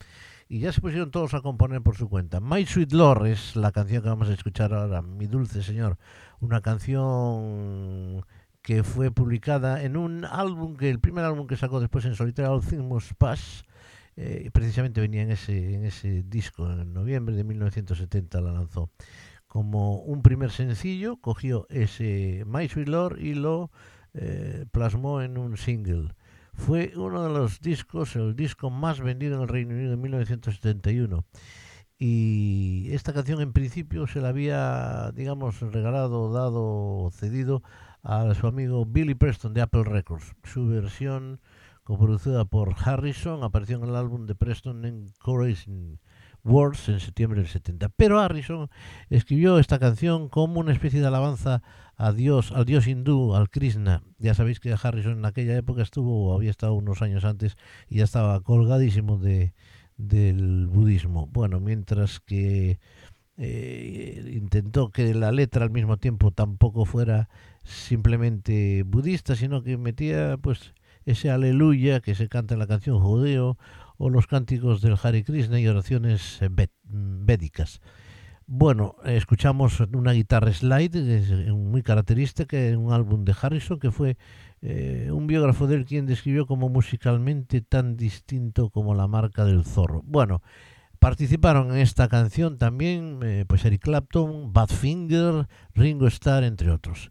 y 0.49 0.61
ya 0.61 0.73
se 0.73 0.81
pusieron 0.81 1.11
todos 1.11 1.35
a 1.35 1.43
componer 1.43 1.83
por 1.83 1.99
su 1.99 2.09
cuenta. 2.09 2.41
My 2.41 2.65
Sweet 2.65 2.93
Lord 2.93 3.27
es 3.27 3.57
la 3.57 3.73
canción 3.73 4.03
que 4.03 4.09
vamos 4.09 4.31
a 4.31 4.33
escuchar 4.33 4.73
ahora, 4.73 5.03
Mi 5.03 5.27
Dulce 5.27 5.63
Señor, 5.63 5.99
una 6.41 6.63
canción 6.63 8.25
que 8.65 8.83
fue 8.83 9.11
publicada 9.11 9.83
en 9.83 9.95
un 9.99 10.25
álbum, 10.25 10.75
que 10.75 10.89
el 10.89 10.99
primer 10.99 11.27
álbum 11.27 11.47
que 11.47 11.55
sacó 11.55 11.81
después 11.81 12.07
en 12.07 12.15
solitario, 12.15 12.51
All 12.51 12.67
Things 12.67 12.83
Must 12.83 13.13
Pass, 13.19 13.63
eh, 14.17 14.49
precisamente 14.55 15.03
venía 15.03 15.21
en 15.21 15.31
ese, 15.31 15.75
en 15.75 15.85
ese 15.85 16.23
disco, 16.23 16.73
en 16.73 16.95
noviembre 16.95 17.37
de 17.37 17.45
1970 17.45 18.41
la 18.41 18.53
lanzó. 18.53 18.91
Como 19.47 19.99
un 19.99 20.23
primer 20.23 20.51
sencillo, 20.51 21.19
cogió 21.19 21.67
ese 21.69 22.45
My 22.47 22.67
Sweet 22.67 22.89
Lord 22.89 23.19
y 23.21 23.35
lo 23.35 23.71
eh, 24.15 24.65
plasmó 24.73 25.21
en 25.21 25.37
un 25.37 25.59
single. 25.59 26.15
Fue 26.55 26.95
uno 26.97 27.23
de 27.23 27.39
los 27.39 27.61
discos, 27.61 28.17
el 28.17 28.35
disco 28.35 28.71
más 28.71 28.99
vendido 28.99 29.37
en 29.37 29.43
el 29.43 29.49
Reino 29.49 29.75
Unido 29.75 29.93
en 29.93 30.01
1971. 30.01 31.23
Y 31.99 32.89
esta 32.93 33.13
canción 33.13 33.43
en 33.43 33.53
principio 33.53 34.07
se 34.07 34.23
la 34.23 34.31
había, 34.31 35.13
digamos, 35.15 35.61
regalado, 35.61 36.33
dado, 36.33 37.11
cedido 37.13 37.63
a 38.05 38.35
su 38.35 38.47
amigo 38.47 38.85
Billy 38.85 39.15
Preston 39.15 39.55
de 39.55 39.63
Apple 39.63 39.85
Records. 39.85 40.37
Su 40.45 40.69
versión, 40.69 41.41
coproducida 41.83 42.45
por 42.45 42.75
Harrison, 42.79 43.43
apareció 43.43 43.79
en 43.79 43.85
el 43.85 43.97
álbum 43.97 44.27
de 44.27 44.35
Preston 44.35 44.85
Encouraging 44.85 45.99
Words 46.45 46.91
en 46.91 47.01
septiembre 47.01 47.41
del 47.41 47.49
70. 47.49 47.89
Pero 47.97 48.21
Harrison 48.21 48.69
escribió 49.09 49.59
esta 49.59 49.79
canción 49.79 50.29
como 50.29 50.61
una 50.61 50.73
especie 50.73 51.01
de 51.01 51.07
alabanza 51.07 51.63
a 51.97 52.13
Dios, 52.13 52.53
al 52.53 52.67
dios 52.67 52.87
hindú, 52.87 53.35
al 53.35 53.49
Krishna. 53.49 54.03
Ya 54.19 54.35
sabéis 54.35 54.61
que 54.61 54.77
Harrison 54.81 55.19
en 55.19 55.25
aquella 55.25 55.57
época 55.57 55.81
estuvo, 55.81 56.29
o 56.29 56.35
había 56.35 56.51
estado 56.51 56.75
unos 56.75 57.01
años 57.01 57.25
antes, 57.25 57.57
y 57.89 57.97
ya 57.97 58.05
estaba 58.05 58.39
colgadísimo 58.43 59.17
de, 59.17 59.55
del 59.97 60.67
budismo. 60.67 61.27
Bueno, 61.29 61.59
mientras 61.59 62.21
que 62.21 62.79
eh, 63.39 64.31
intentó 64.35 64.91
que 64.91 65.15
la 65.15 65.33
letra 65.33 65.65
al 65.65 65.71
mismo 65.71 65.97
tiempo 65.97 66.31
tampoco 66.33 66.85
fuera 66.85 67.31
simplemente 67.65 68.85
budista, 68.85 69.35
sino 69.35 69.63
que 69.63 69.77
metía 69.77 70.37
pues 70.37 70.75
ese 71.05 71.31
aleluya 71.31 72.01
que 72.01 72.15
se 72.15 72.29
canta 72.29 72.55
en 72.55 72.61
la 72.61 72.67
canción 72.67 72.99
judeo 72.99 73.59
o 73.99 74.11
los 74.11 74.27
cánticos 74.27 74.81
del 74.81 74.97
Hare 75.03 75.25
Krishna 75.25 75.61
y 75.61 75.69
oraciones 75.69 76.41
eh, 76.43 76.49
védicas. 76.85 77.81
Bueno, 78.47 78.97
escuchamos 79.05 79.81
una 79.81 80.13
guitarra 80.13 80.53
slide 80.53 80.91
eh, 80.95 81.53
muy 81.53 81.83
característica 81.83 82.59
en 82.59 82.79
un 82.79 82.93
álbum 82.93 83.25
de 83.25 83.35
Harrison 83.41 83.79
que 83.79 83.91
fue 83.91 84.19
eh, 84.61 85.09
un 85.11 85.27
biógrafo 85.27 85.67
de 85.67 85.77
él 85.77 85.85
quien 85.87 86.05
describió 86.05 86.47
como 86.47 86.69
musicalmente 86.69 87.63
tan 87.63 87.97
distinto 87.97 88.69
como 88.69 88.95
la 88.95 89.07
marca 89.07 89.45
del 89.45 89.65
zorro. 89.65 90.03
Bueno, 90.05 90.43
participaron 90.99 91.71
en 91.71 91.79
esta 91.79 92.09
canción 92.09 92.59
también 92.59 93.21
pues 93.47 93.65
Eric 93.65 93.83
Clapton, 93.83 94.53
Badfinger, 94.53 95.47
Ringo 95.75 96.07
Starr, 96.07 96.45
entre 96.45 96.71
otros. 96.71 97.11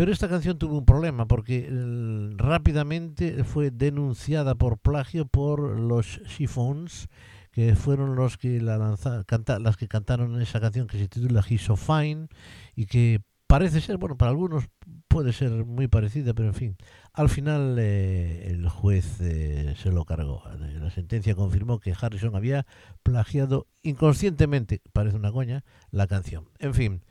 Pero 0.00 0.12
esta 0.12 0.30
canción 0.30 0.56
tuvo 0.58 0.78
un 0.78 0.86
problema 0.86 1.26
porque 1.26 1.68
eh, 1.70 2.30
rápidamente 2.38 3.44
fue 3.44 3.70
denunciada 3.70 4.54
por 4.54 4.78
plagio 4.78 5.26
por 5.26 5.78
los 5.78 6.22
Chiffons, 6.22 7.08
que 7.52 7.76
fueron 7.76 8.16
los 8.16 8.38
que 8.38 8.62
la 8.62 8.78
lanza- 8.78 9.24
canta- 9.24 9.58
las 9.58 9.76
que 9.76 9.88
cantaron 9.88 10.40
esa 10.40 10.58
canción 10.58 10.86
que 10.86 10.96
se 10.96 11.06
titula 11.06 11.44
He's 11.46 11.60
So 11.60 11.76
Fine 11.76 12.28
y 12.74 12.86
que 12.86 13.20
parece 13.46 13.82
ser, 13.82 13.98
bueno, 13.98 14.16
para 14.16 14.30
algunos 14.30 14.64
puede 15.06 15.34
ser 15.34 15.66
muy 15.66 15.86
parecida, 15.86 16.32
pero 16.32 16.48
en 16.48 16.54
fin, 16.54 16.76
al 17.12 17.28
final 17.28 17.76
eh, 17.78 18.46
el 18.52 18.70
juez 18.70 19.20
eh, 19.20 19.74
se 19.76 19.92
lo 19.92 20.06
cargó. 20.06 20.44
La 20.80 20.90
sentencia 20.90 21.34
confirmó 21.34 21.78
que 21.78 21.92
Harrison 22.00 22.34
había 22.34 22.64
plagiado 23.02 23.66
inconscientemente, 23.82 24.80
parece 24.94 25.16
una 25.18 25.30
coña, 25.30 25.62
la 25.90 26.06
canción. 26.06 26.46
En 26.58 26.72
fin, 26.72 27.02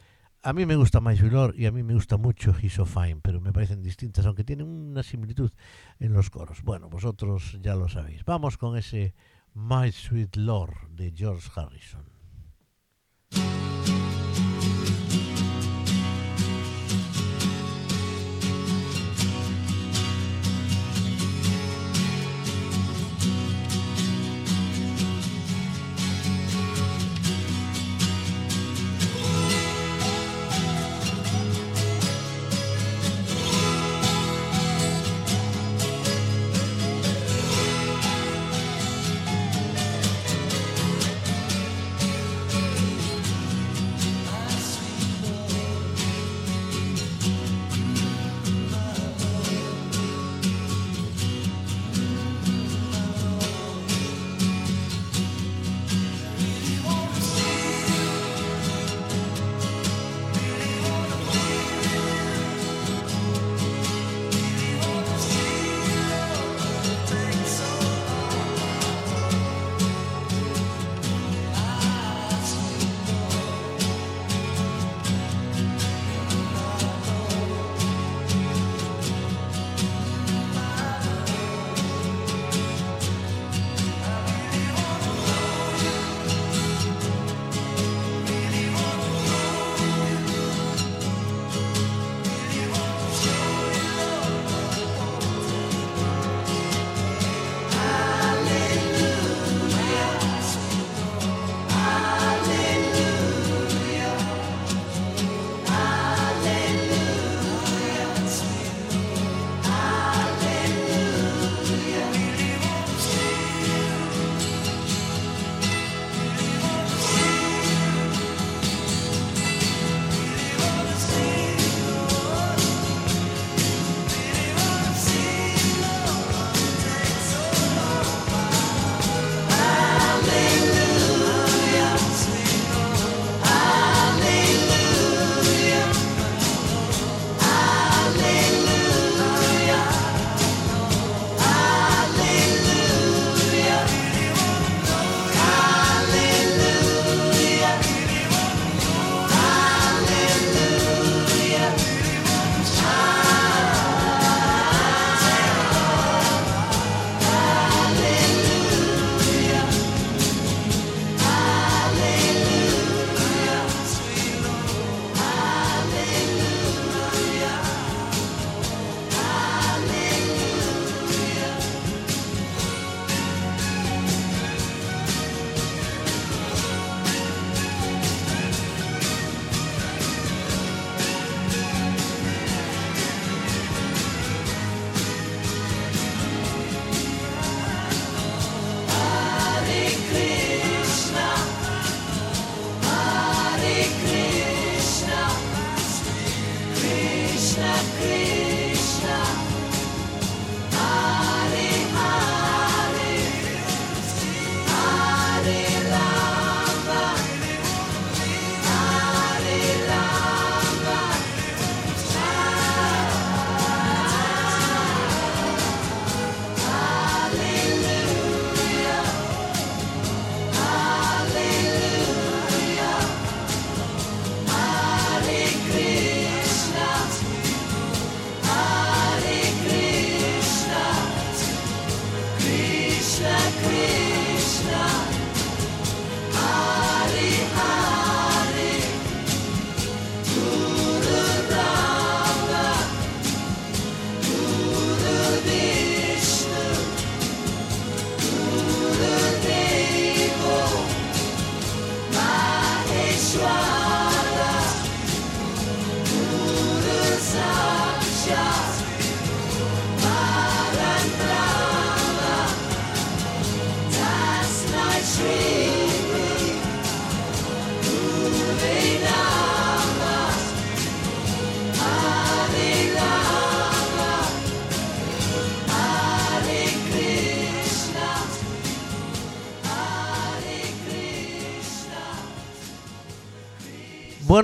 a 0.42 0.54
mí 0.54 0.66
me 0.66 0.76
gusta 0.76 1.02
My 1.02 1.18
Lord 1.18 1.56
y 1.58 1.66
a 1.66 1.72
mí 1.72 1.84
me 1.84 1.94
gusta 1.94 2.18
mucho 2.18 2.54
He's 2.62 2.74
So 2.74 2.86
Fine, 2.86 3.20
pero 3.22 3.42
me 3.42 3.52
parecen 3.52 3.82
distintas, 3.82 4.26
aunque 4.26 4.44
tienen 4.44 4.68
una 4.68 5.04
similitud 5.04 5.52
en 6.00 6.14
los 6.14 6.30
coros. 6.30 6.64
Bueno, 6.64 6.90
vosotros 6.90 7.58
ya 7.62 7.76
lo 7.76 7.90
sabéis. 7.90 8.24
Vamos 8.26 8.58
con 8.58 8.78
ese 8.78 9.14
My 9.54 9.92
Sweet 9.92 10.38
Lord 10.38 10.90
de 10.92 11.12
George 11.16 11.50
Harrison. 11.56 12.19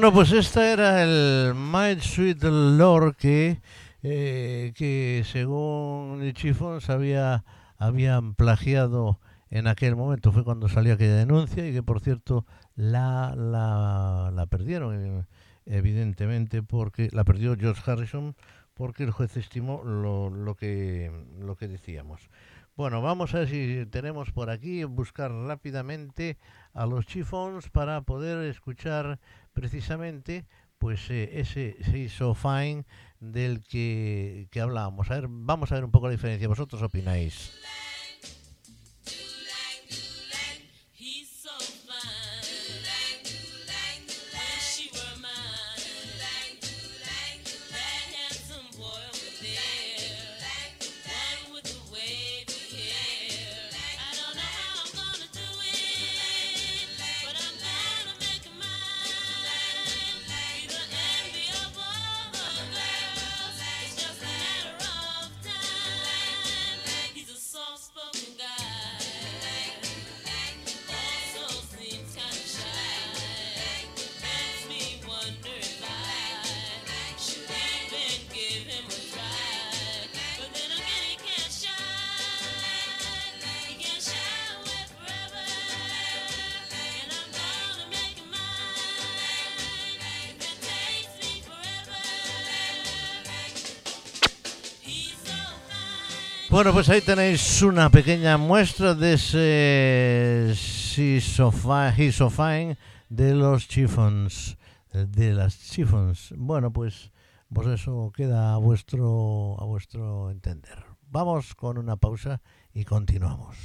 Bueno, 0.05 0.17
pues 0.17 0.33
esta 0.33 0.71
era 0.71 1.01
el 1.01 1.55
My 1.55 1.99
Sweet 1.99 2.43
Lord 2.43 3.15
que, 3.15 3.59
eh, 4.03 4.71
que 4.75 5.23
según 5.25 6.19
el 6.21 6.31
Chiffons 6.35 6.91
había, 6.91 7.43
habían 7.79 8.35
plagiado 8.35 9.19
en 9.49 9.65
aquel 9.65 9.95
momento. 9.95 10.31
Fue 10.31 10.43
cuando 10.43 10.69
salió 10.69 10.93
aquella 10.93 11.15
denuncia 11.15 11.67
y 11.67 11.73
que, 11.73 11.81
por 11.81 12.01
cierto, 12.01 12.45
la, 12.75 13.33
la, 13.35 14.29
la 14.31 14.45
perdieron, 14.45 15.25
evidentemente, 15.65 16.61
porque 16.61 17.09
la 17.11 17.23
perdió 17.23 17.55
George 17.57 17.81
Harrison 17.89 18.35
porque 18.75 19.05
el 19.05 19.09
juez 19.09 19.35
estimó 19.37 19.81
lo, 19.83 20.29
lo, 20.29 20.53
que, 20.53 21.11
lo 21.39 21.55
que 21.55 21.67
decíamos. 21.67 22.29
Bueno, 22.77 23.01
vamos 23.01 23.33
a 23.33 23.39
ver 23.39 23.47
si 23.49 23.85
tenemos 23.85 24.31
por 24.31 24.49
aquí, 24.49 24.83
buscar 24.83 25.31
rápidamente 25.31 26.37
a 26.73 26.85
los 26.85 27.07
Chiffons 27.07 27.69
para 27.69 28.01
poder 28.01 28.45
escuchar 28.49 29.17
precisamente 29.55 30.45
pues 30.77 31.09
eh, 31.09 31.39
ese 31.39 31.77
She's 31.81 32.13
So 32.13 32.35
Fine 32.35 32.85
del 33.19 33.63
que, 33.63 34.47
que 34.51 34.61
hablábamos. 34.61 35.09
A 35.09 35.15
ver, 35.15 35.25
vamos 35.29 35.71
a 35.71 35.75
ver 35.75 35.85
un 35.85 35.91
poco 35.91 36.05
la 36.07 36.11
diferencia. 36.11 36.47
¿Vosotros 36.47 36.83
opináis? 36.83 37.51
Bueno, 96.55 96.71
pues 96.71 96.87
ahí 96.87 97.01
tenéis 97.01 97.61
una 97.63 97.89
pequeña 97.89 98.37
muestra 98.37 98.93
de 98.95 99.15
ese 99.15 100.53
She's 100.55 101.25
So 101.25 101.51
Fi- 101.51 101.91
He's 101.97 102.15
So 102.15 102.29
Fine 102.29 102.77
de 103.09 103.35
los 103.35 103.67
Chiffons, 103.67 104.55
de 104.93 105.33
las 105.33 105.59
Chiffons. 105.59 106.33
Bueno, 106.37 106.71
pues, 106.71 107.11
pues 107.53 107.67
eso 107.67 108.09
queda 108.15 108.53
a 108.53 108.57
vuestro, 108.57 109.57
a 109.59 109.65
vuestro 109.65 110.31
entender. 110.31 110.81
Vamos 111.09 111.55
con 111.55 111.77
una 111.77 111.97
pausa 111.97 112.41
y 112.73 112.85
continuamos. 112.85 113.57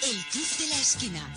El 0.00 0.16
Club 0.30 0.46
de 0.60 0.66
la 0.68 0.76
Esquina. 0.76 1.28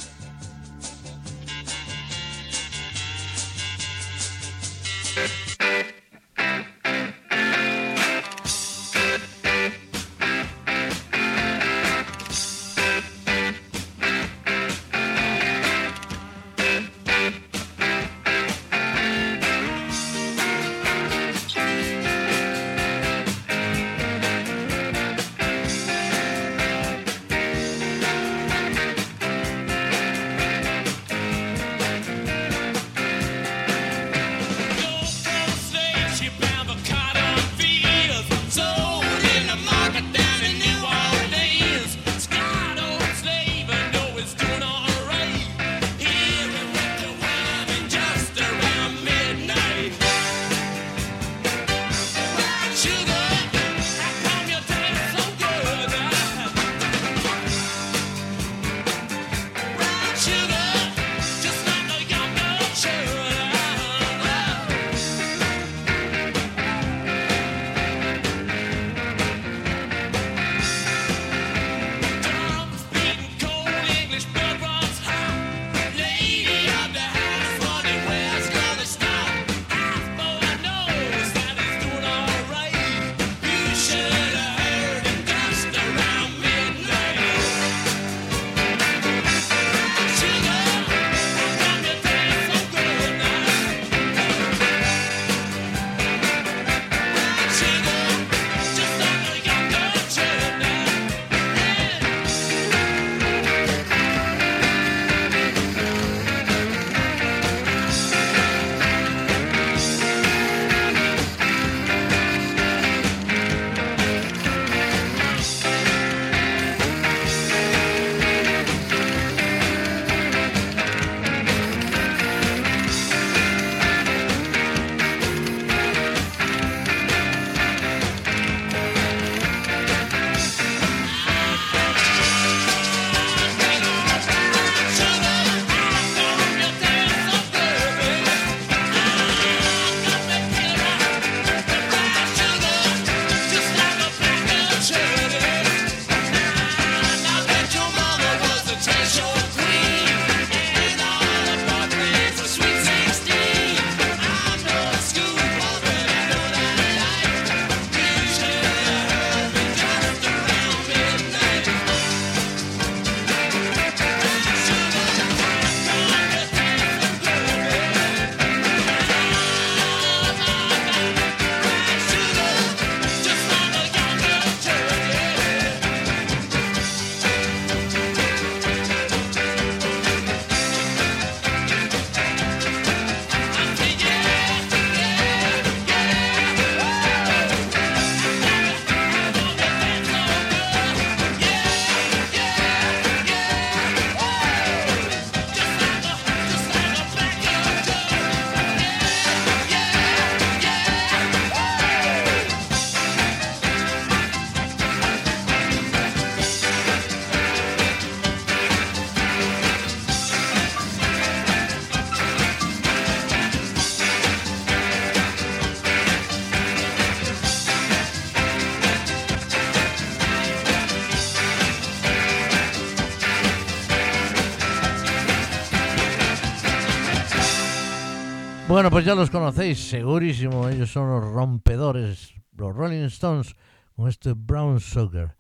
Pues 228.96 229.04
ya 229.04 229.14
los 229.14 229.30
conocéis, 229.30 229.89
segurísimo. 229.89 230.70
Ellos 230.70 230.89
son 230.89 231.10
los 231.10 231.22
rompedores, 231.22 232.34
los 232.56 232.74
Rolling 232.74 233.04
Stones, 233.08 233.54
con 233.93 234.08
este 234.08 234.32
Brown 234.32 234.80
Sugar. 234.80 235.36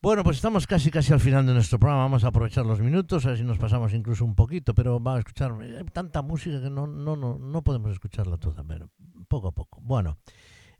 Bueno, 0.00 0.22
pues 0.22 0.36
estamos 0.36 0.68
casi 0.68 0.92
casi 0.92 1.12
al 1.12 1.18
final 1.18 1.44
de 1.44 1.54
nuestro 1.54 1.80
programa. 1.80 2.04
Vamos 2.04 2.22
a 2.22 2.28
aprovechar 2.28 2.64
los 2.64 2.78
minutos, 2.78 3.26
a 3.26 3.30
ver 3.30 3.38
si 3.38 3.42
nos 3.42 3.58
pasamos 3.58 3.92
incluso 3.94 4.24
un 4.24 4.36
poquito, 4.36 4.76
pero 4.76 5.00
vamos 5.00 5.16
a 5.16 5.18
escuchar 5.18 5.52
hay 5.60 5.84
tanta 5.86 6.22
música 6.22 6.62
que 6.62 6.70
no, 6.70 6.86
no, 6.86 7.16
no, 7.16 7.36
no 7.36 7.62
podemos 7.62 7.90
escucharla 7.90 8.36
toda, 8.36 8.62
pero 8.62 8.88
poco 9.26 9.48
a 9.48 9.52
poco. 9.52 9.80
Bueno, 9.82 10.18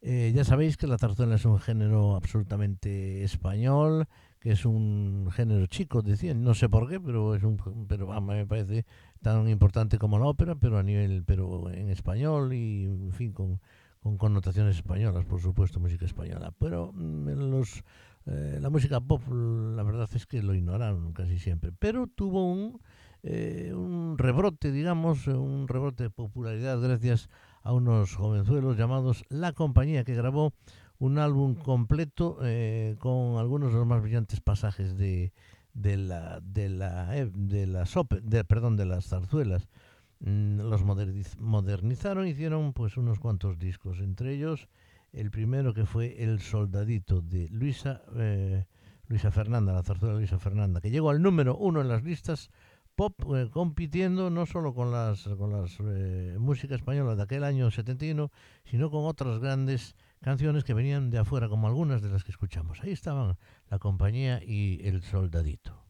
eh, 0.03 0.32
ya 0.34 0.44
sabéis 0.44 0.76
que 0.76 0.86
la 0.86 0.98
zarzuela 0.98 1.36
es 1.36 1.44
un 1.44 1.59
género 1.61 2.16
absolutamente 2.16 3.22
español, 3.22 4.09
que 4.40 4.50
es 4.53 4.66
un 4.66 5.28
género 5.32 5.66
chico, 5.66 6.03
decían, 6.03 6.42
no 6.42 6.55
sé 6.55 6.68
por 6.68 6.88
qué, 6.88 7.00
pero 7.00 7.34
es 7.36 7.44
un 7.44 7.57
pero 7.86 8.07
vamos, 8.07 8.34
me 8.34 8.46
parece 8.46 8.84
tan 9.22 9.48
importante 9.48 9.98
como 9.98 10.18
la 10.18 10.26
ópera, 10.26 10.57
pero 10.57 10.78
a 10.78 10.82
nivel 10.82 11.22
pero 11.24 11.70
en 11.70 11.88
español 11.88 12.53
y 12.53 12.84
en 12.84 13.12
fin 13.12 13.32
con, 13.32 13.61
con 14.03 14.18
connotaciones 14.18 14.76
españolas, 14.76 15.24
por 15.24 15.40
supuesto, 15.40 15.78
música 15.78 16.05
española. 16.05 16.53
Pero 16.59 16.92
mm, 16.92 17.28
los 17.50 17.84
eh, 18.26 18.59
la 18.61 18.70
música 18.70 19.00
pop, 19.00 19.22
la 19.28 19.82
verdad 19.82 20.09
es 20.14 20.26
que 20.26 20.42
lo 20.42 20.55
ignoraron 20.55 21.12
casi 21.12 21.38
siempre, 21.38 21.72
pero 21.76 22.07
tuvo 22.07 22.53
un, 22.53 22.80
eh, 23.24 23.72
un 23.74 24.16
rebrote, 24.16 24.70
digamos, 24.70 25.26
un 25.26 25.66
rebrote 25.66 26.05
de 26.05 26.11
popularidad 26.11 26.80
gracias 26.80 27.28
a 27.28 27.30
unos 27.64 28.16
jovenzuelos 28.16 28.76
llamados 28.76 29.24
La 29.28 29.52
Compañía, 29.52 30.02
que 30.04 30.14
grabó 30.16 30.52
un 30.98 31.18
álbum 31.18 31.54
completo 31.54 32.38
eh, 32.42 32.96
con 32.98 33.38
algunos 33.38 33.72
de 33.72 33.78
los 33.78 33.86
más 33.86 34.02
brillantes 34.02 34.40
pasajes 34.40 34.96
de, 34.96 35.32
de 35.74 35.96
la 35.96 36.40
de 36.40 36.68
la 36.68 37.16
eh, 37.16 37.30
de 37.32 37.66
las 37.66 37.94
de, 38.22 38.44
perdón 38.44 38.76
de 38.76 38.86
las 38.86 39.06
zarzuelas. 39.08 39.68
Mm, 40.20 40.60
los 40.60 40.84
moderniz- 40.84 41.38
modernizaron 41.38 42.26
hicieron 42.28 42.72
pues 42.72 42.96
unos 42.96 43.18
cuantos 43.18 43.58
discos 43.58 43.98
entre 44.00 44.32
ellos 44.34 44.68
el 45.12 45.30
primero 45.30 45.74
que 45.74 45.84
fue 45.84 46.22
El 46.22 46.38
Soldadito 46.40 47.20
de 47.20 47.48
Luisa 47.50 48.02
eh, 48.16 48.66
Luisa 49.08 49.32
Fernanda 49.32 49.72
la 49.72 49.82
zarzuela 49.82 50.14
de 50.14 50.20
Luisa 50.20 50.38
Fernanda 50.38 50.80
que 50.80 50.90
llegó 50.92 51.10
al 51.10 51.20
número 51.22 51.56
uno 51.56 51.80
en 51.80 51.88
las 51.88 52.04
listas 52.04 52.50
pop 52.95 53.14
eh, 53.34 53.49
compitiendo 53.51 54.30
no 54.30 54.47
solo 54.47 54.74
con 54.74 54.90
las 54.90 55.24
con 55.38 55.53
las 55.53 55.78
eh, 55.80 56.36
música 56.38 56.74
española 56.74 57.16
de 57.16 57.22
aquel 57.22 57.45
año 57.45 57.70
71 57.70 58.30
sino 58.64 58.90
con 58.90 59.05
otras 59.05 59.38
grandes 59.38 59.97
canciones 60.20 60.64
que 60.64 60.74
venían 60.74 61.11
de 61.11 61.18
afuera 61.18 61.49
como 61.49 61.66
algunas 61.66 62.01
de 62.01 62.09
las 62.09 62.24
que 62.24 62.30
escuchamos. 62.30 62.80
Ahí 62.82 62.93
estaban 62.93 63.36
la 63.68 63.78
compañía 63.78 64.40
y 64.45 64.80
el 64.86 65.03
soldadito 65.03 65.82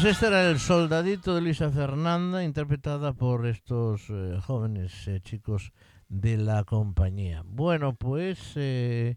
Pues 0.00 0.12
este 0.12 0.28
era 0.28 0.48
el 0.48 0.60
soldadito 0.60 1.34
de 1.34 1.40
Luisa 1.40 1.72
Fernanda, 1.72 2.44
interpretada 2.44 3.14
por 3.14 3.48
estos 3.48 4.08
eh, 4.10 4.38
jóvenes 4.40 5.08
eh, 5.08 5.18
chicos 5.20 5.72
de 6.08 6.36
la 6.36 6.62
compañía. 6.62 7.42
Bueno, 7.44 7.96
pues 7.96 8.52
eh, 8.54 9.16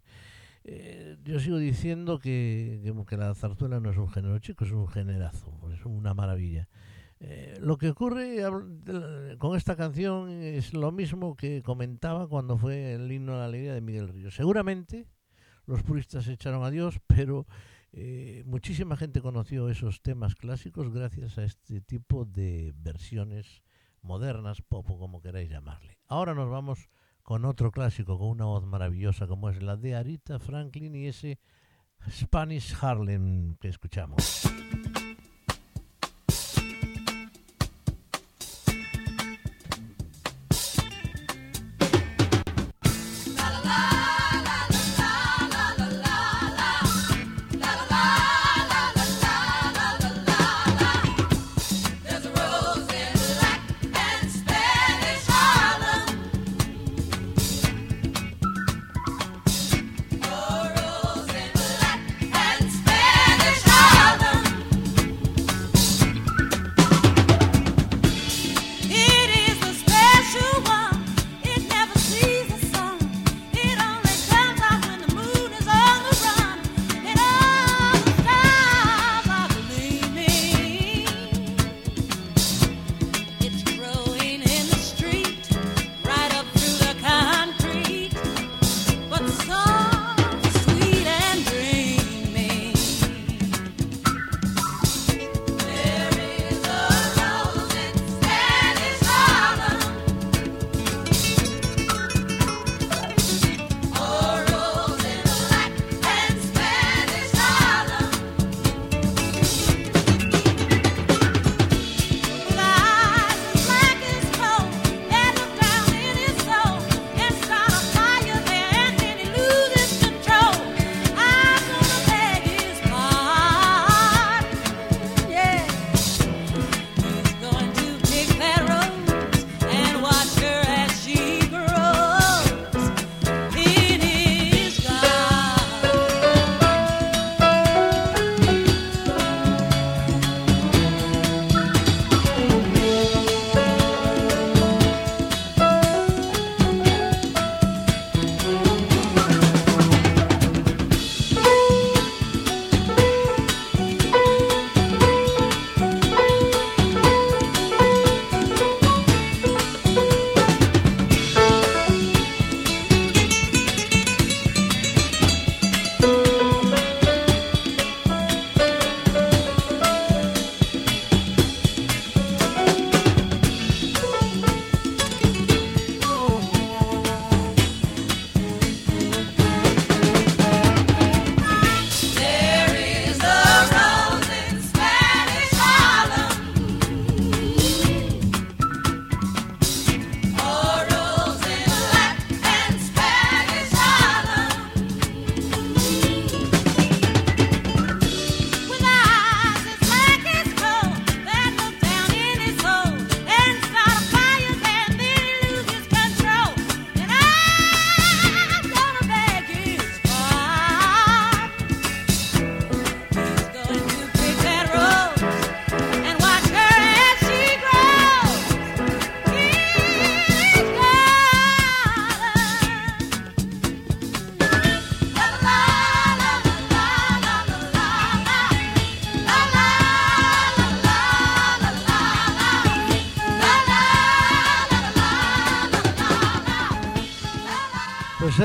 eh, 0.64 1.18
yo 1.24 1.40
sigo 1.40 1.58
diciendo 1.58 2.18
que, 2.18 2.82
que- 3.08 3.18
la 3.18 3.36
zarzuela 3.36 3.80
no 3.80 3.92
es 3.92 3.98
un 3.98 4.10
género 4.10 4.40
chico, 4.40 4.66
es 4.66 4.72
un 4.72 4.88
generazo, 4.88 5.54
es 5.72 5.86
una 5.86 6.16
maravilla. 6.16 6.68
Eh, 7.20 7.60
lo 7.62 7.78
que 7.78 7.92
ocurre 7.92 8.44
con 9.38 9.56
esta 9.56 9.76
canción 9.76 10.32
es 10.32 10.74
lo 10.74 10.92
mismo 10.92 11.36
que 11.36 11.62
comentaba 11.62 12.28
cuando 12.28 12.58
fue 12.58 12.94
el 12.94 13.12
himno 13.12 13.36
a 13.36 13.38
la 13.38 13.46
alegría 13.46 13.76
de 13.76 13.82
Miguel 13.82 14.10
Ríos. 14.10 14.34
Seguramente 14.34 15.06
los 15.68 15.84
puristas 15.84 16.24
se 16.26 16.34
echaron 16.34 16.64
a 16.64 16.72
Dios, 16.72 17.00
pero 17.06 17.46
eh, 17.94 18.44
muchísima 18.46 18.96
gente 18.96 19.22
conoció 19.22 19.70
esos 19.70 20.02
temas 20.02 20.36
clásicos 20.36 20.94
gracias 20.94 21.38
a 21.38 21.44
este 21.44 21.82
tipo 21.82 22.26
de 22.26 22.74
versiones 22.76 23.64
modernas, 24.02 24.62
pop 24.62 24.86
como 24.86 25.22
queráis 25.22 25.50
llamarle. 25.50 25.98
Ahora 26.08 26.34
nos 26.34 26.50
vamos 26.50 26.90
con 27.22 27.46
otro 27.46 27.72
clásico, 27.72 28.18
con 28.18 28.30
una 28.30 28.46
voz 28.46 28.66
maravillosa 28.66 29.28
como 29.28 29.50
es 29.50 29.62
la 29.62 29.78
de 29.78 29.96
Arita 29.96 30.40
Franklin 30.40 30.96
y 30.96 31.08
ese 31.08 31.40
Spanish 32.10 32.76
Harlem 32.82 33.56
que 33.58 33.68
escuchamos. 33.68 34.50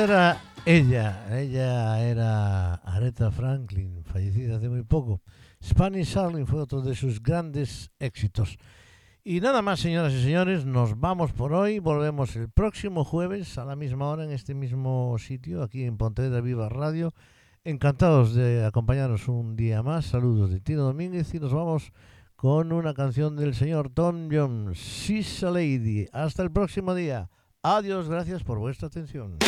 Era 0.07 0.41
ella, 0.65 1.27
ella 1.37 2.01
era 2.01 2.75
Aretha 2.75 3.33
Franklin, 3.33 4.05
fallecida 4.05 4.59
hace 4.59 4.69
muy 4.69 4.85
poco. 4.85 5.21
Spanish 5.61 6.17
Harlem 6.17 6.47
fue 6.47 6.61
otro 6.61 6.81
de 6.81 6.95
sus 6.95 7.21
grandes 7.21 7.91
éxitos. 7.99 8.57
Y 9.25 9.41
nada 9.41 9.63
más, 9.63 9.81
señoras 9.81 10.13
y 10.13 10.23
señores, 10.23 10.65
nos 10.65 11.01
vamos 11.01 11.33
por 11.33 11.53
hoy. 11.53 11.81
Volvemos 11.81 12.37
el 12.37 12.49
próximo 12.49 13.03
jueves 13.03 13.59
a 13.59 13.65
la 13.65 13.75
misma 13.75 14.09
hora 14.09 14.23
en 14.23 14.31
este 14.31 14.55
mismo 14.55 15.17
sitio, 15.19 15.65
aquí 15.65 15.83
en 15.83 15.97
Pontevedra 15.97 16.41
Viva 16.41 16.69
Radio. 16.69 17.13
Encantados 17.65 18.33
de 18.33 18.65
acompañaros 18.65 19.27
un 19.27 19.57
día 19.57 19.83
más. 19.83 20.07
Saludos 20.07 20.51
de 20.51 20.61
Tino 20.61 20.83
Domínguez 20.83 21.35
y 21.35 21.41
nos 21.41 21.53
vamos 21.53 21.91
con 22.37 22.71
una 22.71 22.95
canción 22.95 23.35
del 23.35 23.57
señor 23.57 23.91
Tom 23.91 24.29
Jones, 24.31 24.79
She's 24.79 25.43
a 25.43 25.51
Lady. 25.51 26.07
Hasta 26.13 26.45
el 26.45 26.53
próximo 26.53 26.95
día. 26.95 27.29
Adiós, 27.65 28.09
gracias 28.09 28.45
por 28.45 28.61
vuestra 28.61 28.87
atención. 28.87 29.39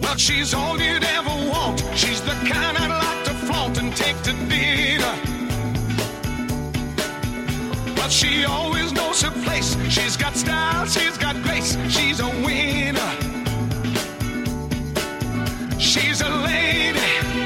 Well, 0.00 0.16
she's 0.16 0.54
all 0.54 0.78
you'd 0.80 1.04
ever 1.04 1.50
want. 1.50 1.82
She's 1.94 2.20
the 2.22 2.32
kind 2.46 2.78
I'd 2.78 2.88
like 2.88 3.24
to 3.24 3.34
flaunt 3.46 3.78
and 3.78 3.94
take 3.96 4.20
to 4.22 4.32
dinner. 4.48 5.14
But 7.96 8.10
she 8.10 8.44
always 8.44 8.92
knows 8.92 9.22
her 9.22 9.30
place. 9.42 9.76
She's 9.88 10.16
got 10.16 10.36
style, 10.36 10.86
she's 10.86 11.18
got 11.18 11.42
grace. 11.42 11.76
She's 11.88 12.20
a 12.20 12.28
winner. 12.44 13.10
She's 15.78 16.20
a 16.20 16.28
lady. 16.28 17.43